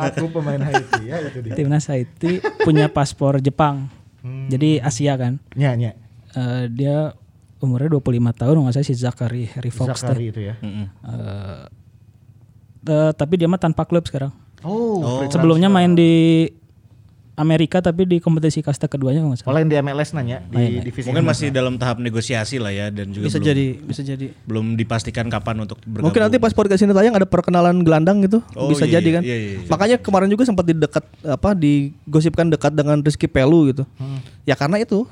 [0.03, 1.55] aku pemain Haiti ya itu dia.
[1.55, 3.87] Timnas Haiti punya paspor Jepang.
[4.51, 5.39] Jadi Asia kan.
[5.55, 5.95] Nya nya.
[6.35, 7.15] Eh, dia
[7.63, 10.03] umurnya 25 tahun nggak salah si Zachary Harry Fox.
[10.03, 10.55] Zakari itu ya.
[10.61, 10.89] Eh,
[12.91, 14.35] eh, tapi dia mah tanpa klub sekarang.
[14.67, 16.51] Oh, Sebelumnya main di
[17.37, 19.49] Amerika tapi di kompetisi kasta keduanya nggak salah.
[19.53, 23.13] Kalau yang di MLS nanya di divisi Mungkin masih dalam tahap negosiasi lah ya dan
[23.13, 24.27] juga Bisa belum, jadi, bisa jadi.
[24.49, 26.09] belum dipastikan kapan untuk bergabung.
[26.09, 29.23] Mungkin nanti pas podcast ini tayang ada perkenalan gelandang gitu, Oh, bisa iya, jadi kan.
[29.23, 29.69] iya, iya, iya.
[29.69, 33.85] Makanya kemarin juga sempat didekat apa digosipkan dekat dengan Rizky Pelu gitu.
[34.01, 34.25] Hmm.
[34.49, 35.05] Ya karena itu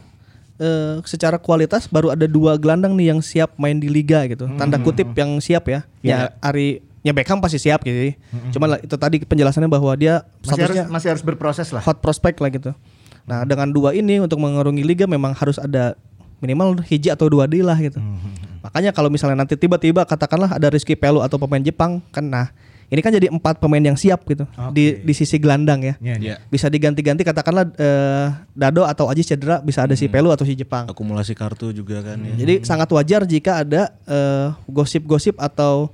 [0.56, 4.48] eh, secara kualitas baru ada dua gelandang nih yang siap main di liga gitu.
[4.48, 4.56] Hmm.
[4.56, 5.84] Tanda kutip yang siap ya.
[6.00, 8.16] Ya Ari ya Beckham pasti siap gitu.
[8.50, 10.48] Cuman lah, itu tadi penjelasannya bahwa dia Hmm.
[10.48, 11.84] masih harus statusnya masih harus berproses lah.
[11.84, 12.72] hot prospect lah gitu.
[13.24, 15.94] Nah dengan dua ini untuk mengarungi liga memang harus ada
[16.40, 18.00] minimal hiji atau dua deal lah gitu.
[18.60, 22.48] Makanya kalau misalnya nanti tiba-tiba katakanlah ada Rizky Pelu atau pemain Jepang kan nah
[22.84, 25.94] ini kan jadi empat pemain yang siap gitu di di sisi gelandang ya.
[26.00, 26.14] Nya.
[26.16, 26.34] Iya.
[26.46, 30.84] Bisa diganti-ganti katakanlah eh, Dado atau Aji cedera bisa ada si Pelu atau si Jepang.
[30.84, 32.36] akumulasi kartu juga kan ya.
[32.36, 35.88] Jadi sangat wajar jika ada eh, gosip-gosip atau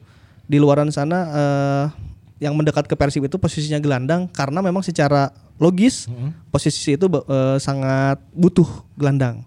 [0.51, 1.85] di luaran sana eh,
[2.43, 5.31] yang mendekat ke Persib itu posisinya gelandang karena memang secara
[5.63, 6.11] logis
[6.51, 8.67] posisi itu eh, sangat butuh
[8.99, 9.47] gelandang.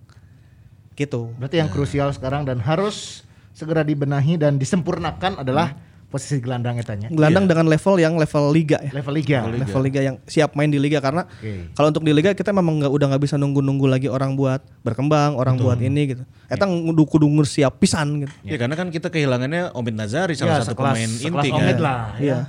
[0.96, 1.36] Gitu.
[1.36, 5.76] Berarti yang krusial sekarang dan harus segera dibenahi dan disempurnakan adalah
[6.13, 7.10] posisi gelandang etanya.
[7.10, 8.93] Gelandang dengan level yang level liga ya.
[8.93, 9.49] Level liga.
[9.49, 11.73] Level liga yang siap main di liga karena Oke.
[11.73, 15.34] kalau untuk di liga kita memang nggak udah nggak bisa nunggu-nunggu lagi orang buat berkembang,
[15.34, 16.23] orang buat ini gitu.
[16.45, 18.34] Eta ngudu kudu siap pisan gitu.
[18.45, 21.78] Ya karena kan kita kehilangannya Omid Nazari Ya, salah satu sekelas- pemain sekelas inti Omid
[21.78, 21.82] kan.
[21.82, 22.21] lah, ya.
[22.21, 22.39] Iya.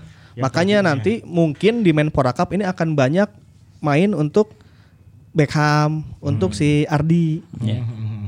[0.44, 3.33] Makanya nanti mungkin di Menpora Cup ini akan banyak
[3.81, 4.53] main untuk
[5.35, 7.42] Beckham, untuk si Ardi,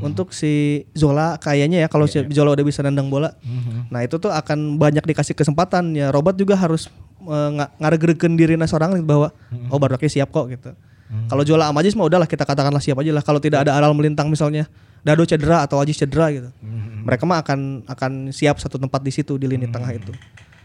[0.02, 3.32] untuk si Zola kayaknya ya kalau si Zola udah bisa nendang bola.
[3.88, 5.94] Nah itu tuh akan banyak dikasih kesempatan.
[5.96, 6.12] Ya.
[6.12, 6.88] Robert juga harus
[7.24, 9.32] uh, ngaregerekeun dirinya seorang bahwa
[9.72, 10.70] oh baru siap kok gitu.
[11.30, 13.22] Kalau Zola sama Ajis mah udahlah kita katakanlah siap aja lah.
[13.22, 14.66] Kalau tidak ada aral melintang misalnya
[15.06, 16.50] Dado cedera atau Ajis cedera gitu.
[17.06, 20.10] Mereka mah akan akan siap satu tempat di situ di lini tengah itu.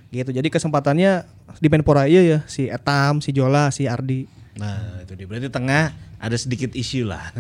[0.10, 0.34] Gitu.
[0.34, 1.24] Jadi kesempatannya
[1.62, 5.90] di Menpora iya ya si Etam si Jola si Ardi Nah itu dia berarti tengah
[6.22, 7.34] ada sedikit isu lah.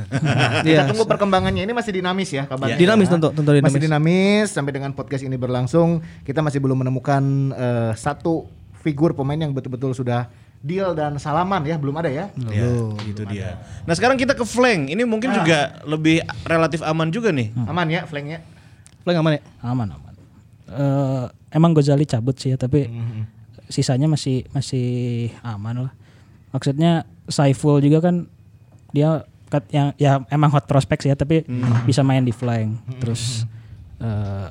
[0.65, 0.81] Iya.
[0.83, 2.75] Kita tunggu perkembangannya ini masih dinamis ya kabarnya.
[2.75, 3.13] Dinamis ya.
[3.13, 3.69] tentu- tentu dinamis.
[3.69, 7.21] Masih dinamis sampai dengan podcast ini berlangsung kita masih belum menemukan
[7.53, 8.49] eh, satu
[8.81, 10.25] figur pemain yang betul-betul sudah
[10.61, 12.29] deal dan salaman ya belum ada ya.
[12.49, 12.65] ya,
[13.05, 13.61] itu dia.
[13.85, 14.89] Nah sekarang kita ke flank.
[14.89, 17.53] Ini mungkin juga lebih relatif aman juga nih.
[17.65, 18.41] Aman ya flanknya.
[19.01, 20.13] Lo aman ya Aman aman.
[20.71, 22.89] Eh, emang Gozali cabut sih ya tapi
[23.67, 24.87] sisanya masih masih
[25.41, 25.93] aman lah.
[26.51, 28.27] Maksudnya Saiful juga kan
[28.89, 31.43] dia kat- yang ya emang hot prospect sih ya tapi
[31.83, 32.75] bisa main di flank.
[32.97, 33.47] Terus
[33.97, 34.47] eh,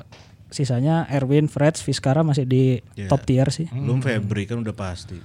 [0.47, 2.63] sisanya Erwin, Freds, Vizcara masih di
[2.95, 3.07] Ya.
[3.07, 3.69] top tier sih.
[3.69, 5.15] Belum Febri kan udah pasti.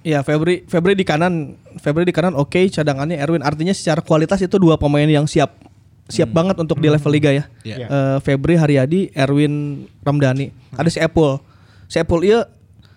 [0.00, 4.56] Iya Febri Febri di kanan Febri di kanan oke cadangannya Erwin artinya secara kualitas itu
[4.56, 5.56] dua pemain yang siap
[6.04, 7.76] siap banget untuk di level liga ya Iya.
[7.82, 9.54] Eh, Febri Haryadi Erwin
[9.98, 11.40] Ramdhani ada si Apple
[11.86, 12.44] si Apple iya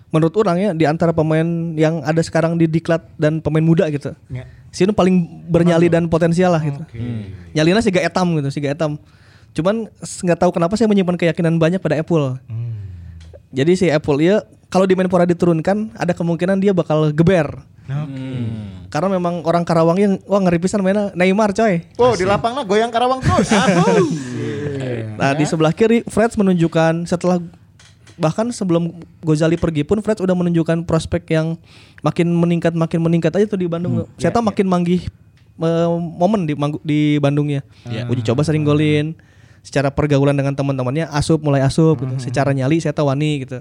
[0.07, 4.15] menurut orang ya di antara pemain yang ada sekarang di diklat dan pemain muda gitu.
[4.31, 4.47] Ya.
[4.71, 6.79] si nu paling bernyali dan potensial lah gitu.
[7.55, 8.99] Nyalina si etam gitu si etam.
[9.55, 12.37] Cuman nggak tahu kenapa saya menyimpan keyakinan banyak pada Apple.
[13.51, 17.63] Jadi si Apple ya kalau di Menpora diturunkan ada kemungkinan dia bakal geber.
[18.87, 21.11] Karena memang orang Karawang yang wah ngeri pisan mainnya.
[21.15, 21.83] Neymar coy.
[21.99, 23.51] Oh di lapangnya goyang Karawang terus.
[25.17, 27.41] Nah, di sebelah kiri Freds menunjukkan setelah
[28.17, 31.55] bahkan sebelum Gozali pergi pun Freds udah menunjukkan prospek yang
[32.01, 34.09] makin meningkat makin meningkat aja tuh di Bandung.
[34.17, 35.05] Saya tahu makin manggih
[35.57, 37.61] eh, momen di Manggu- di Bandungnya.
[38.09, 39.13] Uji coba sering golin.
[39.61, 42.15] Secara pergaulan dengan teman-temannya asup mulai asup gitu.
[42.23, 43.59] Secara nyali saya tahu wani gitu.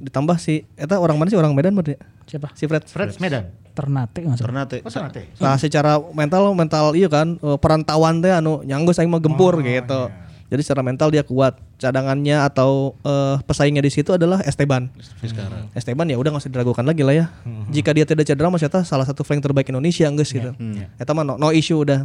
[0.00, 1.94] Ditambah si eta orang mana sih orang Medan berarti?
[1.94, 2.00] ya?
[2.30, 2.48] Siapa?
[2.56, 2.82] Si Fred.
[2.88, 3.52] Freds Medan.
[3.70, 4.38] Ternate nggak.
[4.38, 4.76] Ternate.
[4.82, 5.24] Oh teh.
[5.38, 10.10] Nah, secara mental mental iya kan eh, perantauan teh anu nyanggus aing mah gempur gitu.
[10.50, 11.62] Jadi secara mental dia kuat.
[11.78, 14.90] Cadangannya atau eh, pesaingnya di situ adalah Esteban.
[15.22, 15.70] Vizcara.
[15.72, 17.26] Esteban ya udah nggak usah diragukan lagi lah ya.
[17.70, 20.50] Jika dia tidak cedera eta salah satu flank terbaik Indonesia geus gitu.
[20.98, 22.04] Eta mah no, no issue udah.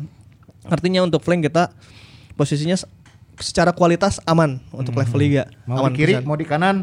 [0.70, 1.74] Artinya untuk flank kita
[2.38, 2.78] posisinya
[3.40, 5.44] secara kualitas aman untuk level liga.
[5.68, 6.24] Mau aman di kiri, pisan.
[6.24, 6.76] mau di kanan.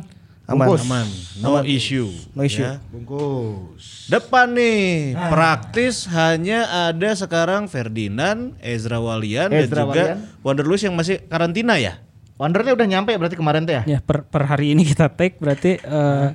[0.42, 0.66] Aman.
[0.68, 0.82] Bungkus.
[0.84, 1.06] Aman.
[1.38, 2.10] No issue.
[2.34, 2.66] No issue.
[2.66, 2.82] Ya.
[2.90, 4.10] Bungkus.
[4.10, 10.18] Depan nih, praktis hanya ada sekarang Ferdinand, Ezra Walian dan Ezra juga Walian.
[10.42, 12.02] Wonder Luis yang masih karantina ya.
[12.36, 13.82] Wondernya udah nyampe berarti kemarin teh ya.
[13.86, 16.28] Ya per, per hari ini kita take berarti eh,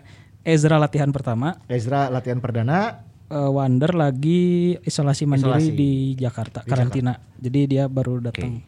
[0.48, 3.04] Ezra latihan pertama, Ezra latihan perdana.
[3.28, 5.76] eh, Wander lagi isolasi mandiri Isolasi.
[5.76, 7.20] di Jakarta, karantina.
[7.36, 8.64] Jadi dia baru datang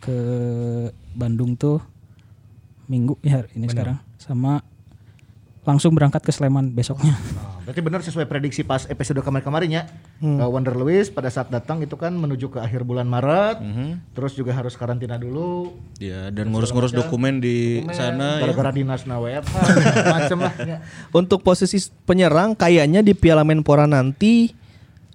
[0.00, 0.18] ke
[1.12, 1.84] Bandung tuh
[2.88, 4.64] minggu ya ini sekarang sama
[5.60, 7.12] langsung berangkat ke Sleman besoknya.
[7.12, 9.82] Nah, berarti benar sesuai prediksi pas episode kemarin-kemarin ya.
[10.24, 13.60] Uh, Wonder Lewis pada saat datang itu kan menuju ke akhir bulan Maret.
[14.16, 15.76] Terus juga harus karantina dulu.
[16.00, 18.48] Ya, dan ngurus-ngurus dokumen di sana ya.
[18.48, 19.54] Gara-gara dinas na WFH
[20.16, 20.54] macem lah.
[20.64, 20.78] ya.
[21.12, 21.76] Untuk posisi
[22.08, 24.56] penyerang kayaknya di Piala Menpora nanti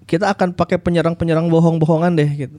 [0.05, 2.57] kita akan pakai penyerang-penyerang bohong-bohongan deh gitu.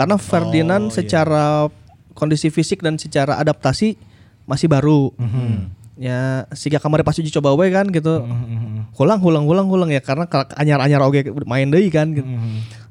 [0.00, 1.68] Karena Ferdinand secara
[2.16, 4.00] kondisi fisik dan secara adaptasi
[4.48, 5.12] masih baru.
[5.98, 8.22] Ya, siga kamari pasti uji coba we kan gitu.
[8.94, 12.26] Hulang hulang hulang hulang ya karena ka- anyar-anyar oge main deui kan gitu.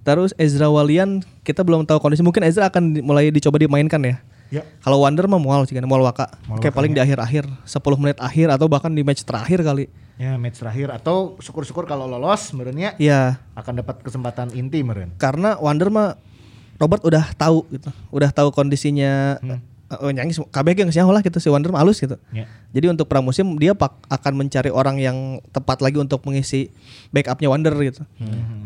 [0.03, 4.15] Terus Ezra Walian kita belum tahu kondisi mungkin Ezra akan mulai dicoba dimainkan ya.
[4.47, 4.63] Ya.
[4.79, 6.31] Kalau Wander mah mual sih kan, mual waka.
[6.57, 9.91] Kayak paling di akhir-akhir, 10 menit akhir atau bahkan di match terakhir kali.
[10.15, 15.11] Ya match terakhir atau syukur-syukur kalau lolos merenya Iya, akan dapat kesempatan inti meren.
[15.15, 16.15] karena Wander mah
[16.75, 17.91] Robert udah tahu gitu.
[18.07, 19.35] Udah tahu kondisinya
[19.87, 22.19] Oh, nyanyi kabeh geus nyaho lah gitu si Wander mah halus gitu.
[22.35, 22.43] Ya.
[22.75, 26.75] Jadi untuk pramusim dia pak akan mencari orang yang tepat lagi untuk mengisi
[27.09, 28.03] backupnya Wander gitu.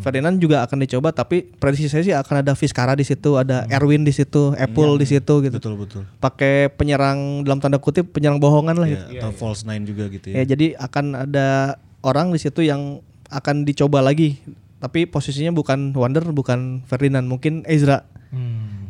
[0.01, 4.01] Ferdinand juga akan dicoba tapi prediksi saya sih akan ada Vizcara di situ, ada Erwin
[4.01, 5.53] di situ, Apple di situ gitu.
[5.61, 6.09] Betul betul.
[6.17, 9.21] Pakai penyerang dalam tanda kutip penyerang bohongan lah Ya, gitu.
[9.21, 10.57] atau false nine juga gitu Ya ya.
[10.57, 12.97] jadi akan ada orang di situ yang
[13.29, 14.41] akan dicoba lagi.
[14.81, 18.09] Tapi posisinya bukan Wander, bukan Ferdinand, mungkin Ezra.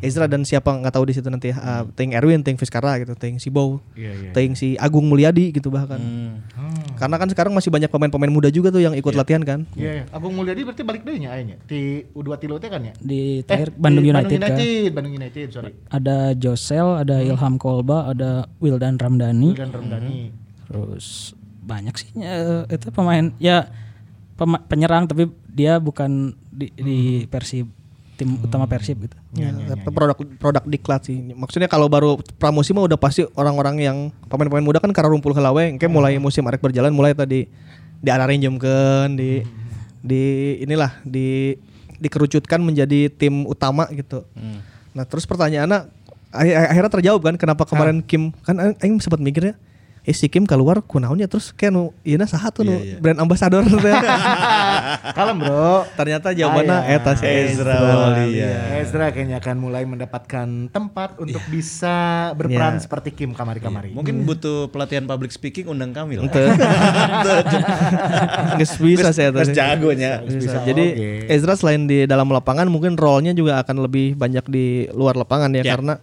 [0.02, 3.38] Ezra dan siapa nggak tahu di situ nanti uh, ting Erwin, ting Vizcara gitu, ting
[3.38, 4.30] si Bow, Iya, iya.
[4.32, 5.96] ting si Agung Mulyadi gitu bahkan.
[5.96, 6.42] Hmm.
[6.94, 9.62] Karena kan sekarang masih banyak pemain-pemain muda juga tuh yang ikut latihan kan.
[9.72, 10.04] Iya, ya.
[10.10, 12.92] Agung Mulyadi berarti balik deh nya ayahnya di U2 Tilo teh kan ya?
[12.94, 14.42] Di Eh, terakhir di Bandung United, kan.
[14.50, 15.72] United, Bandung United, sorry.
[15.88, 19.54] Ada Josel, ada Ilham Kolba, ada Wildan Ramdhani.
[19.54, 20.34] Dan Ramdhani.
[20.66, 21.32] Terus
[21.62, 23.70] banyak sih eh, itu pemain ya
[24.34, 27.70] pema- penyerang tapi dia bukan di, di Persib
[28.22, 29.18] tim utama Persib gitu.
[29.34, 31.18] Ya, tapi produk produk diklat sih.
[31.34, 33.96] Maksudnya kalau baru pramusim mah udah pasti orang-orang yang
[34.30, 37.50] pemain-pemain muda kan karena rumpul helawe, kayak mulai musim arek berjalan mulai tadi
[37.98, 39.42] di ararinjemkeun di
[39.98, 40.22] di
[40.62, 41.58] inilah di
[41.98, 44.22] dikerucutkan menjadi tim utama gitu.
[44.94, 45.86] Nah, terus pertanyaannya
[46.30, 49.54] akhir- akhirnya terjawab kan kenapa kemarin Kim kan aing sempat mikir ya
[50.02, 53.94] Eh si Kim keluar kunaonnya terus kayak nu ieu saha tuh nu brand ambassador teh.
[55.16, 55.86] Kalem bro.
[55.94, 58.82] Ternyata jawabannya eta si Ezra Walian.
[58.82, 61.94] Ezra kayaknya akan mulai mendapatkan tempat untuk bisa
[62.34, 62.82] berperan Iya.
[62.82, 63.94] seperti Kim kamari-kamari.
[63.94, 66.26] Mungkin butuh pelatihan public speaking undang kami lah.
[68.58, 69.54] Geus bisa Geus tadi.
[69.54, 70.22] jagonya.
[70.22, 70.86] Bisa, Jadi.
[71.28, 75.62] Ezra selain di dalam lapangan mungkin role-nya juga akan lebih banyak di luar lapangan ya,
[75.62, 75.78] Ya.
[75.78, 75.94] karena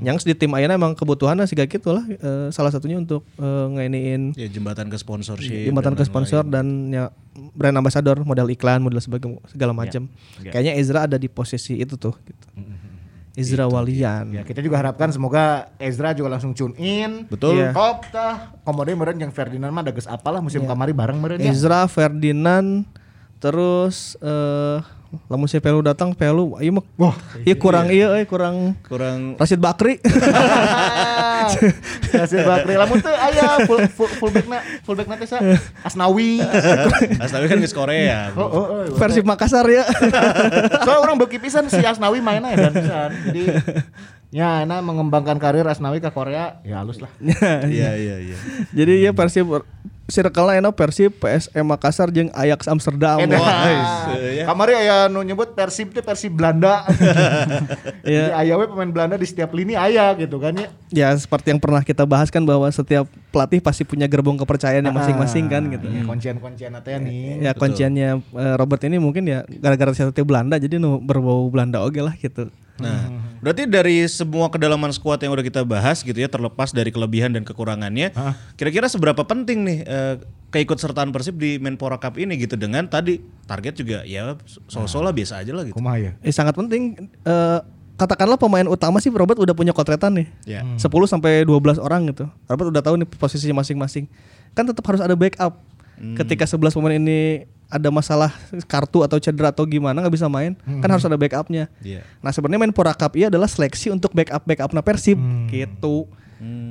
[0.00, 3.66] yang di tim Ayana emang kebutuhannya sih kayak gitu lah eh, salah satunya untuk eh,
[3.70, 5.70] ngeiniin Ya jembatan ke sponsorship.
[5.70, 7.12] jembatan dan ke sponsor dan ya
[7.54, 10.10] brand ambassador model iklan model sebagai segala macam.
[10.40, 12.46] Kayaknya Ezra ada di posisi itu tuh gitu.
[13.34, 14.30] Ezra Walian.
[14.30, 17.26] Ya, kita juga harapkan semoga Ezra juga langsung tune in.
[17.26, 17.58] Betul.
[17.58, 17.74] Iya.
[17.74, 18.54] Top tah.
[18.62, 21.50] Komode meren yang Ferdinand mah ada geus apalah musim kamari bareng meren ya.
[21.50, 22.86] Ezra Ferdinand
[23.42, 24.78] terus eh
[25.28, 29.58] lamun si Pelu datang Pelu ieu mah Wah, ieu kurang ieu euy kurang kurang Rashid
[29.58, 29.98] Bakri.
[32.20, 35.38] Hasil Bakri lamun teu aya full full fullback na fullback na teh sa
[35.84, 36.40] Asnawi.
[37.24, 38.32] Asnawi kan geus Korea.
[38.34, 38.96] Oh, oh, oh.
[38.96, 39.84] Versi Makassar ya.
[40.82, 43.10] Soalnya orang beuki pisan si Asnawi mainnya ya dan pisan.
[43.30, 43.42] Jadi
[44.34, 47.10] ya enak mengembangkan karir Asnawi ke Korea ya halus lah.
[47.68, 48.36] Iya iya iya.
[48.72, 49.46] Jadi ya Persib
[50.04, 53.24] circle enak Persib, PSM Makassar jeung Ajax Amsterdam.
[53.24, 54.44] Wah, ya.
[54.44, 56.84] Kamari aya nu nyebut Persib teh Persib Belanda.
[58.04, 58.36] Jadi Iya.
[58.36, 60.68] aya we pemain Belanda di setiap lini aya gitu kan ya.
[60.92, 65.48] Ya seperti yang pernah kita bahas kan bahwa setiap pelatih pasti punya gerbong kepercayaannya masing-masing
[65.48, 65.86] kan gitu.
[65.88, 67.40] Ya, kuncian-kuncian teh nih.
[67.40, 72.00] Ya kunciannya eh, Robert ini mungkin ya gara-gara saya Belanda jadi nu berbau Belanda oke
[72.04, 72.52] lah gitu.
[72.74, 77.36] Nah, berarti dari semua kedalaman skuad yang udah kita bahas gitu ya, terlepas dari kelebihan
[77.36, 78.16] dan kekurangannya,
[78.56, 80.14] kira-kira seberapa penting nih eh,
[80.48, 84.38] keikutsertaan Persib di Menpora Cup ini gitu dengan tadi target juga ya
[84.70, 85.76] so-so lah biasa aja lah gitu.
[85.76, 86.12] Kumaha ya?
[86.24, 87.60] Eh sangat penting eh,
[87.98, 90.26] katakanlah pemain utama sih Robert udah punya kotretan nih.
[90.46, 90.62] Ya.
[90.78, 90.80] 10
[91.10, 92.26] sampai 12 orang gitu.
[92.46, 94.06] Robert udah tahu nih posisinya masing-masing.
[94.54, 95.58] Kan tetap harus ada backup.
[95.94, 98.30] Ketika 11 pemain ini ada masalah
[98.70, 101.66] kartu atau cedera atau gimana nggak bisa main, kan harus ada backupnya.
[101.82, 102.06] Iya.
[102.22, 105.18] Nah sebenarnya main Pora Cup ini adalah seleksi untuk backup backup Persib
[105.50, 106.06] gitu.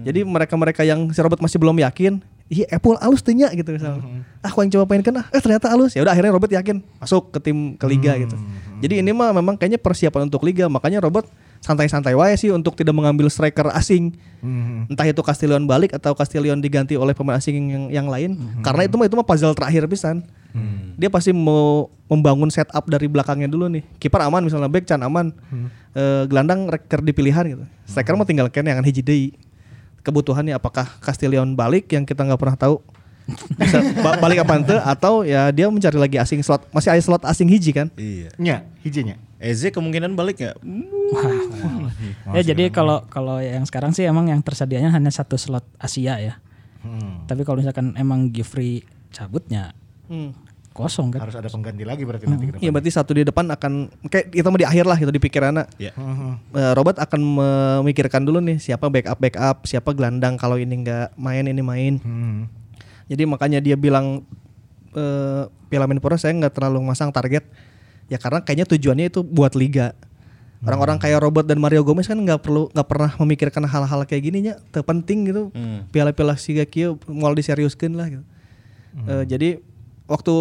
[0.04, 4.06] Jadi mereka-mereka yang si Robert masih belum yakin, iya Apple alus tuh nya," gitu misalnya.
[4.46, 5.98] Ah, aku yang coba main kan, ah eh, ternyata alus.
[5.98, 8.38] Ya udah akhirnya Robert yakin masuk ke tim ke liga gitu.
[8.86, 11.26] Jadi ini mah memang kayaknya persiapan untuk liga, makanya Robert
[11.64, 14.12] santai-santai wae sih untuk tidak mengambil striker asing.
[14.44, 14.84] Hmm.
[14.92, 18.36] Entah itu Castillion balik atau Castillion diganti oleh pemain asing yang yang lain.
[18.60, 20.28] Karena itu mah itu mah puzzle terakhir pisan.
[21.00, 23.82] Dia pasti mau membangun setup dari belakangnya dulu nih.
[23.98, 25.32] Kiper aman misalnya back Chan aman.
[25.96, 27.64] Eh, gelandang reker di pilihan gitu.
[27.88, 29.34] Striker mah tinggal kene yang hiji deui.
[30.04, 32.84] Kebutuhannya apakah Castillion balik yang kita nggak pernah tahu
[33.56, 37.24] bisa ba- balik apa ente atau ya dia mencari lagi asing slot masih ada slot
[37.24, 38.30] asing hiji kan Iya.
[38.36, 39.16] Nya, hijinya.
[39.38, 40.56] Eze kemungkinan balik nggak?
[42.32, 46.40] Ya jadi kalau kalau yang sekarang sih emang yang tersedianya hanya satu slot Asia ya.
[46.80, 47.28] Hmm.
[47.28, 49.76] Tapi kalau misalkan emang Gifri cabutnya
[50.74, 51.22] kosong kan.
[51.22, 52.64] Harus ada pengganti lagi berarti nanti ke depan.
[52.64, 53.74] Iya berarti satu di depan akan
[54.10, 55.66] kayak kita mau di akhir lah gitu di pikirannya.
[55.78, 55.92] Ya.
[55.94, 61.46] Eh, Robert akan memikirkan dulu nih siapa backup backup, siapa gelandang kalau ini nggak main
[61.46, 61.94] ini main.
[62.00, 62.50] Hmm.
[63.12, 64.24] Jadi makanya dia bilang
[64.94, 67.44] eh Piala Menpora saya nggak terlalu masang target
[68.12, 69.98] ya karena kayaknya tujuannya itu buat liga.
[70.64, 74.48] Orang-orang kayak Robert dan Mario Gomez kan nggak perlu nggak pernah memikirkan hal-hal kayak gini
[74.48, 75.52] nya, terpenting gitu.
[75.92, 78.24] Piala-piala siga kieu mau diseriuskan lah gitu.
[79.10, 79.50] Eh, jadi
[80.08, 80.34] waktu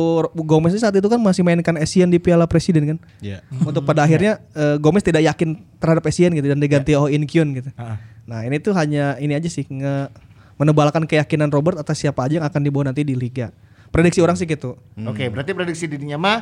[0.46, 2.98] Gomez saat itu kan masih mainkan Asian di Piala Presiden kan.
[3.18, 3.42] Ya.
[3.66, 7.58] Untuk pada akhirnya eh, Gomez tidak yakin terhadap Asian gitu dan diganti Oh In Kyun
[7.58, 7.74] gitu.
[7.74, 7.98] Ah.
[8.22, 10.06] Nah ini tuh hanya ini aja sih nge
[10.62, 13.50] menebalkan keyakinan Robert atas siapa aja yang akan dibawa nanti di liga.
[13.90, 14.78] Prediksi orang sih gitu.
[15.04, 16.38] Oke, berarti prediksi dirinya mah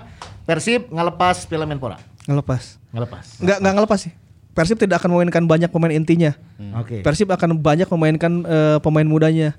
[0.47, 1.99] Persib ngelepas Piala Menpora.
[2.29, 2.79] Ngelepas.
[2.95, 3.25] Ngelepas.
[3.43, 4.13] Nggak nggak ngelepas sih.
[4.55, 6.37] Persib tidak akan memainkan banyak pemain intinya.
[6.79, 7.01] Oke.
[7.01, 9.57] Persib akan banyak memainkan eh, pemain mudanya.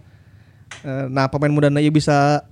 [0.85, 2.47] Eh, nah pemain mudanya ya bisa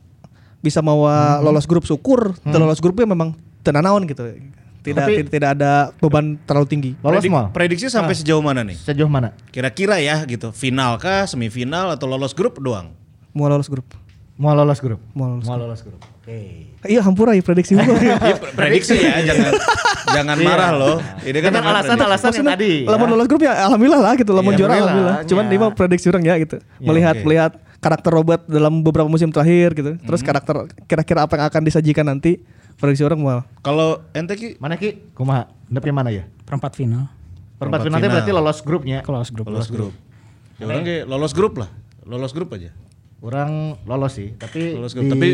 [0.59, 1.07] bisa mau
[1.39, 2.51] lolos grup syukur, hmm.
[2.59, 3.31] lolos grupnya memang
[3.63, 4.27] tenanawan gitu.
[4.89, 6.91] Tidak Tapi- tidak, tidak ada beban terlalu tinggi.
[6.99, 7.45] Lolos Predik- mal.
[7.49, 8.75] Prediksi sampai sejauh mana nih?
[8.75, 9.31] Sejauh mana?
[9.49, 10.49] Kira-kira ya gitu.
[10.51, 12.91] Final kah, semifinal atau lolos grup doang?
[13.31, 13.85] Mau lolos grup.
[14.35, 15.03] Mau lolos grup.
[15.11, 15.99] Mau lolos Mau lolos grup.
[15.99, 16.71] Oke.
[16.81, 17.83] Iya hampura ya prediksi gua.
[17.99, 19.51] Iya, pre- prediksi ya, jangan
[20.09, 20.95] jangan marah loh.
[21.21, 22.87] Ini kan alasan-alasan yang tadi.
[22.87, 22.89] ya.
[22.89, 24.31] Lamun lolos grup ya alhamdulillah lah gitu.
[24.31, 25.17] Lamun Iya, juara alhamdulillah.
[25.27, 25.49] Cuman ya.
[25.49, 26.57] ini mah prediksi orang ya gitu.
[26.79, 27.25] melihat oke.
[27.27, 29.91] melihat karakter Robert dalam beberapa musim terakhir gitu.
[29.99, 30.55] Terus karakter
[30.87, 32.39] kira-kira apa yang akan disajikan nanti
[32.79, 33.39] prediksi orang mal.
[33.59, 35.03] Kalau ente Ki, Mana Ki?
[35.13, 35.51] Kumaha?
[35.67, 36.25] Nepnya mana ya?
[36.43, 37.11] Perempat final.
[37.55, 38.11] Perempat Perempat final final.
[38.15, 38.97] berarti lolos grupnya.
[39.03, 39.45] Lolos grup.
[39.45, 39.93] lolos grup.
[40.57, 41.69] Ya orang kayak lolos grup lah.
[42.03, 42.71] Lolos grup aja.
[43.19, 45.29] Orang lolos sih, tapi Lolos grup, di tapi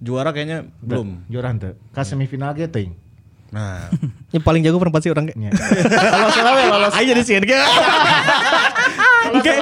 [0.00, 1.26] Juara kayaknya belum.
[1.26, 1.74] juara henteu.
[1.90, 2.94] Ka semifinal ge teuing.
[3.50, 3.90] Nah,
[4.34, 5.38] Yang paling jago perempat sih orang kayak.
[6.14, 6.92] Lolos lah we lolos.
[6.94, 7.66] Aja di sini kayak.
[9.30, 9.52] Oke,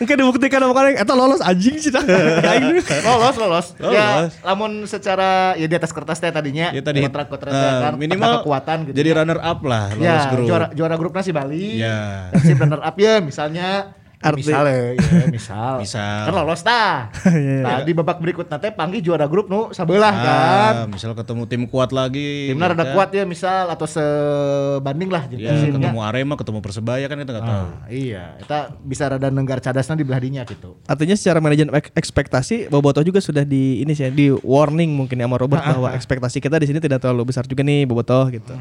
[0.00, 1.04] oke dibuktikan sama kalian.
[1.04, 3.66] Eta lolos anjing sih lolos lolos.
[3.76, 4.32] Ya, Lolos.
[4.40, 8.40] lamun secara ya di atas kertas teh tadinya ya tadi kontrak-kontrak eh, teh kan minimal
[8.40, 8.94] kekuatan gitu.
[8.96, 10.46] jadi runner up lah lolos ya, grup.
[10.48, 11.76] juara juara grupnya si Bali.
[11.76, 12.32] Ya.
[12.32, 15.72] Persib runner up ya misalnya Arti- misalnya ya, misal.
[15.82, 16.26] Misal.
[16.26, 17.06] Kan lolos tah.
[17.30, 20.72] Iya, Nah, di babak berikutnya teh panggil juara grup nu sabelah kan.
[20.74, 22.50] Ah, misal ketemu tim kuat lagi.
[22.50, 22.92] Timnya ya rada kan?
[22.92, 25.38] kuat ya misal atau sebanding lah gitu.
[25.40, 25.78] Ya, Persibnya.
[25.80, 27.62] ketemu Arema, ketemu Persebaya kan kita nggak tahu.
[27.62, 30.74] Ah, iya, kita bisa rada nenggar cadasna di belah dinya gitu.
[30.84, 35.26] Artinya secara manajemen ek- ekspektasi Boboto juga sudah di ini sih di warning mungkin ya
[35.26, 38.54] sama Robert bahwa ekspektasi kita di sini tidak terlalu besar juga nih Boboto gitu.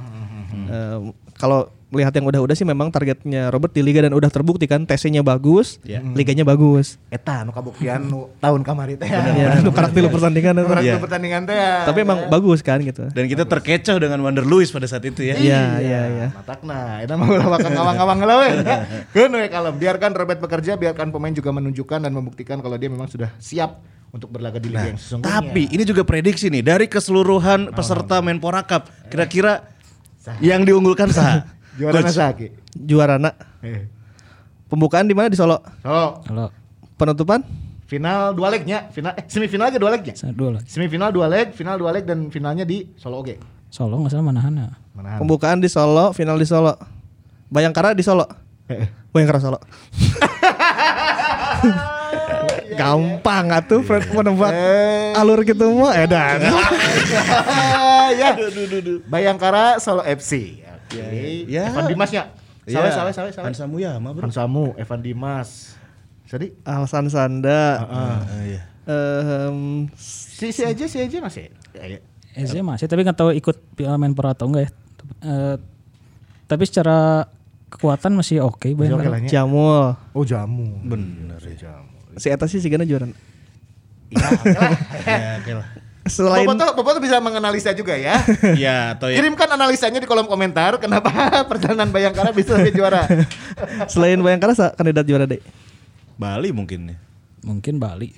[0.47, 0.97] Eh,
[1.35, 5.23] kalau melihat yang udah-udah sih memang targetnya Robert di liga dan udah terbukti kan TC-nya
[5.23, 6.03] bagus, Ya.
[6.03, 6.99] liganya bagus.
[7.07, 9.07] Eta nu kabuktian nu tahun kamari teh.
[9.07, 10.67] Ya, itu karakter pertandingan itu.
[10.67, 10.99] Orang Iya.
[10.99, 11.55] pertandingan teh.
[11.55, 11.87] ya.
[11.87, 13.07] Tapi emang bagus kan gitu.
[13.07, 15.39] Dan kita terkecoh dengan Wander Luis pada saat itu ya.
[15.39, 16.27] Iya, iya, iya.
[16.35, 18.49] Matakna, eta mah ulah bakal ngawang-ngawang we.
[19.15, 19.73] Keun we kalem.
[19.79, 24.27] Biarkan Robert bekerja, biarkan pemain juga menunjukkan dan membuktikan kalau dia memang sudah siap untuk
[24.27, 25.39] berlaga di liga yang sesungguhnya.
[25.39, 28.91] Tapi ini juga prediksi nih dari keseluruhan peserta Menpora Cup.
[29.07, 29.63] Kira-kira
[30.39, 31.45] yang diunggulkan sah.
[31.79, 32.49] juara Nasaki.
[32.73, 33.85] Juarana Eh.
[34.65, 35.61] pembukaan di mana di Solo?
[35.79, 36.49] So, Kalau
[36.97, 37.45] Penutupan?
[37.87, 40.11] final dua legnya, final eh, semifinal aja dua legnya.
[40.33, 40.67] dua lagi.
[40.67, 43.37] Semifinal dua leg, final dua leg dan finalnya di Solo oge.
[43.69, 44.75] Solo nggak salah Manahana.
[44.91, 45.19] Manahan.
[45.21, 46.73] Pembukaan di Solo, final di Solo.
[47.47, 48.25] Bayangkara di Solo.
[48.67, 49.59] Eh, Bayangkara Solo.
[52.77, 54.53] Gampang atuh Fred menebak
[55.15, 56.53] alur gitu mah edan.
[58.13, 58.29] Ya.
[59.07, 60.63] Bayangkara Solo FC.
[60.87, 61.03] Oke.
[61.51, 61.71] Ya.
[61.71, 62.23] Evan Dimasnya.
[62.67, 63.47] Salah, salah, salah, salah.
[63.47, 64.27] Hansa Muyama, Bro.
[64.27, 65.79] Hansamu, Evan Dimas.
[66.27, 67.87] Tadi Alsan Sanda.
[67.87, 68.61] Ah, iya.
[68.87, 71.47] Ehm, si si aja si aja masih.
[71.71, 71.99] Ya, ya.
[72.35, 74.71] Eze masih tapi nggak tahu ikut Piala Menpora atau enggak ya.
[75.23, 75.55] Eh,
[76.47, 77.27] tapi secara
[77.71, 79.27] kekuatan masih oke lah nya.
[79.31, 79.95] Jamul.
[80.11, 80.67] Oh jamu.
[80.83, 81.71] Bener ya.
[81.71, 82.19] Jamu.
[82.19, 83.07] Si Eta sih sigana juara.
[84.11, 84.71] Iya, oke lah.
[85.07, 85.67] Ya, oke lah.
[86.07, 88.19] Selain Boboto, Boboto bisa menganalisa juga ya.
[88.57, 89.19] Ya, atau ya.
[89.21, 91.11] Kirimkan analisanya di kolom komentar kenapa
[91.51, 93.05] perjalanan Bayangkara bisa lebih juara.
[93.91, 95.39] selain Bayangkara kandidat juara deh.
[96.17, 96.97] Bali mungkin ya.
[97.45, 98.11] Mungkin Bali.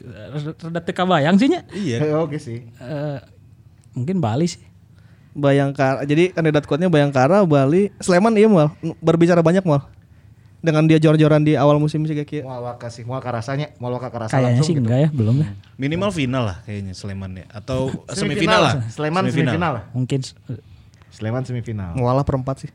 [0.64, 1.68] Rada teka bayang sih nya.
[1.76, 1.98] Iya.
[2.02, 2.64] Eh, Oke sih.
[2.66, 3.20] Eh,
[3.94, 4.64] mungkin Bali sih.
[5.36, 6.08] Bayangkara.
[6.08, 8.74] Jadi kandidat kuatnya Bayangkara, Bali, Sleman iya mal
[9.04, 9.86] berbicara banyak mal.
[10.60, 14.08] Dengan dia jor-joran di awal musim sih kayak Mual waka sih, mual karasanya, mual waka
[14.08, 14.84] karasa Kayaknya langsung sih gitu.
[14.84, 15.48] enggak ya, belum ya.
[15.76, 17.80] Minimal final lah kayaknya Sleman ya atau
[18.10, 18.74] semifinal lah.
[18.88, 19.72] Sleman semifinal.
[19.74, 19.84] lah.
[19.92, 20.20] Mungkin
[21.10, 21.96] Sleman semifinal.
[21.96, 22.72] Ngalah perempat sih.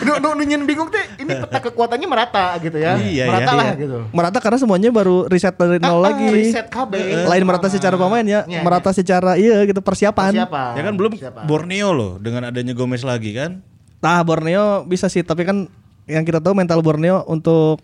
[0.00, 2.96] Nu nu nu nyen bingung teh, ini peta kekuatannya merata gitu ya.
[2.96, 3.54] Iya, merata iya.
[3.54, 3.74] lah Iya.
[3.78, 3.98] gitu.
[4.08, 6.26] Merata karena semuanya baru riset dari nol Ah, lagi.
[6.32, 6.92] riset KB.
[7.24, 10.32] Lain merata secara pemain ya, Iya, merata secara iya gitu persiapan.
[10.34, 10.62] Siapa?
[10.74, 11.44] Ya kan belum Siapa?
[11.44, 13.60] Borneo loh dengan adanya Gomez lagi kan.
[14.04, 15.64] Nah Borneo bisa sih, tapi kan
[16.04, 17.80] yang kita tahu mental Borneo untuk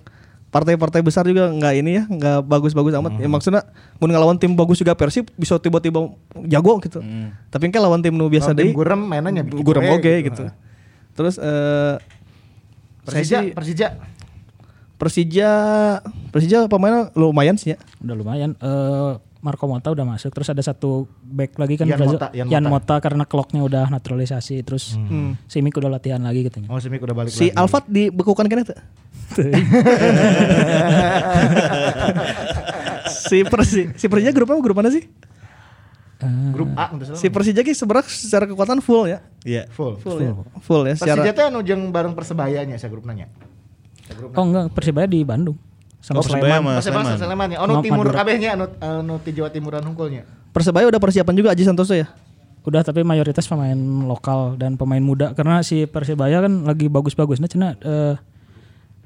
[0.53, 3.17] partai-partai besar juga nggak ini ya, nggak bagus-bagus amat.
[3.17, 3.65] Ya maksudnya
[3.97, 6.13] mau ngelawan tim bagus juga Persib bisa tiba-tiba
[6.45, 7.01] jago gitu.
[7.49, 8.77] Tapi kan lawan tim nu biasa Lawan tim deh.
[8.77, 10.43] Gurem mainannya Gurem we, oke gitu.
[11.17, 11.97] Terus eh
[13.09, 13.89] saya Persija, sih Persija.
[15.01, 15.51] Persija
[16.29, 17.79] Persija pemainnya lumayan sih ya.
[18.05, 18.51] udah lumayan.
[18.61, 22.21] Eh Marco Mota udah masuk, terus ada satu back lagi kan Yan Brazil.
[22.21, 23.01] Mota, Yan Yan Mota.
[23.01, 25.01] Mota karena clocknya udah naturalisasi, terus
[25.49, 26.69] Simic udah latihan lagi katanya.
[26.69, 27.57] Oh, Simic udah balik Si lagi.
[27.57, 28.77] Alfat dibekukan kan itu?
[33.31, 35.07] si Persi si Persija grup apa grup mana sih?
[36.53, 39.25] grup A untuk Si Persija ki sebenarnya secara kekuatan full ya.
[39.47, 39.73] Iya.
[39.73, 39.97] full.
[40.03, 40.37] Full, ya.
[40.61, 43.33] Full ya Persija secara teh anu jeung bareng Persebayanya saya grup nanya.
[44.37, 45.70] Oh enggak, Persibaya di Bandung.
[46.01, 46.61] Sama Oh, Persebaya Sleman.
[46.61, 47.19] sama Persebaya Sleman.
[47.21, 47.59] Sleman ya.
[47.61, 50.25] Anu timur kabehnya anu anu ti Jawa Timuran hungkulnya.
[50.51, 52.09] Persebaya udah persiapan juga Aji Santoso ya.
[52.61, 57.73] Udah tapi mayoritas pemain lokal dan pemain muda karena si Persibaya kan lagi bagus-bagusnya cina
[57.75, 58.17] eh,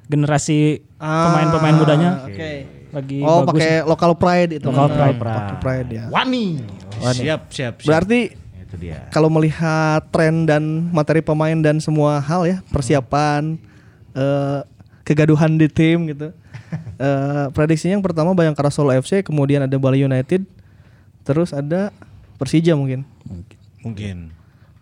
[0.05, 2.53] generasi pemain-pemain mudanya Oke.
[2.91, 3.57] lagi Oh, bagus.
[3.57, 4.67] pakai local pride itu.
[4.67, 5.19] Local pride.
[5.19, 6.05] Local pride ya.
[6.09, 6.47] Wani.
[6.95, 7.75] Siap, siap, siap.
[7.83, 8.21] Berarti
[8.61, 9.07] Itu dia.
[9.09, 13.59] kalau melihat tren dan materi pemain dan semua hal ya, persiapan
[14.13, 14.61] eh,
[15.03, 16.31] kegaduhan di tim gitu.
[16.95, 20.43] Eh, prediksinya yang pertama Bayangkara Solo FC, kemudian ada Bali United,
[21.23, 21.91] terus ada
[22.35, 23.03] Persija mungkin.
[23.81, 24.33] Mungkin.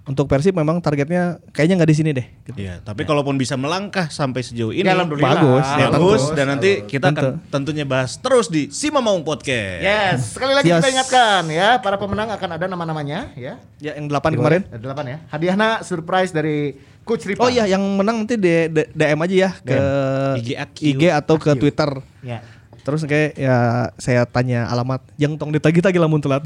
[0.03, 2.27] Untuk Persib memang targetnya kayaknya nggak di sini deh.
[2.59, 5.31] Iya, tapi kalaupun bisa melangkah sampai sejauh ini Ya, alhamdulillah.
[5.31, 5.63] bagus.
[5.63, 6.35] bagus Ya, bagus tentu.
[6.35, 7.21] dan nanti kita Tentu.
[7.23, 9.79] akan tentunya bahas terus di Sima Maung Podcast.
[9.79, 10.83] Yes, sekali lagi Yes.
[10.83, 13.63] kita ingatkan ya, para pemenang akan ada nama-namanya ya.
[13.79, 14.61] Ya yang delapan kemarin.
[14.67, 15.17] Ada delapan ya.
[15.31, 17.43] Hadiahnya surprise dari Coach Ripa.
[17.43, 19.79] Oh iya, yang menang nanti di, di- DM aja ya ke
[20.39, 20.77] IG AQ.
[20.79, 21.91] IG atau ke Twitter.
[22.23, 22.41] Ya.
[22.83, 23.57] Terus kayak ya
[23.95, 26.43] saya tanya alamat yang tong ditagi-tagi lamun telat.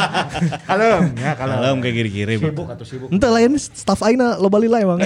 [0.66, 1.56] Kalem, ya kalem.
[1.62, 2.34] Kalau kayak kiri-kiri.
[2.42, 3.06] Sibuk atau sibuk.
[3.06, 4.98] Entah lain staff aina lo bali lah emang.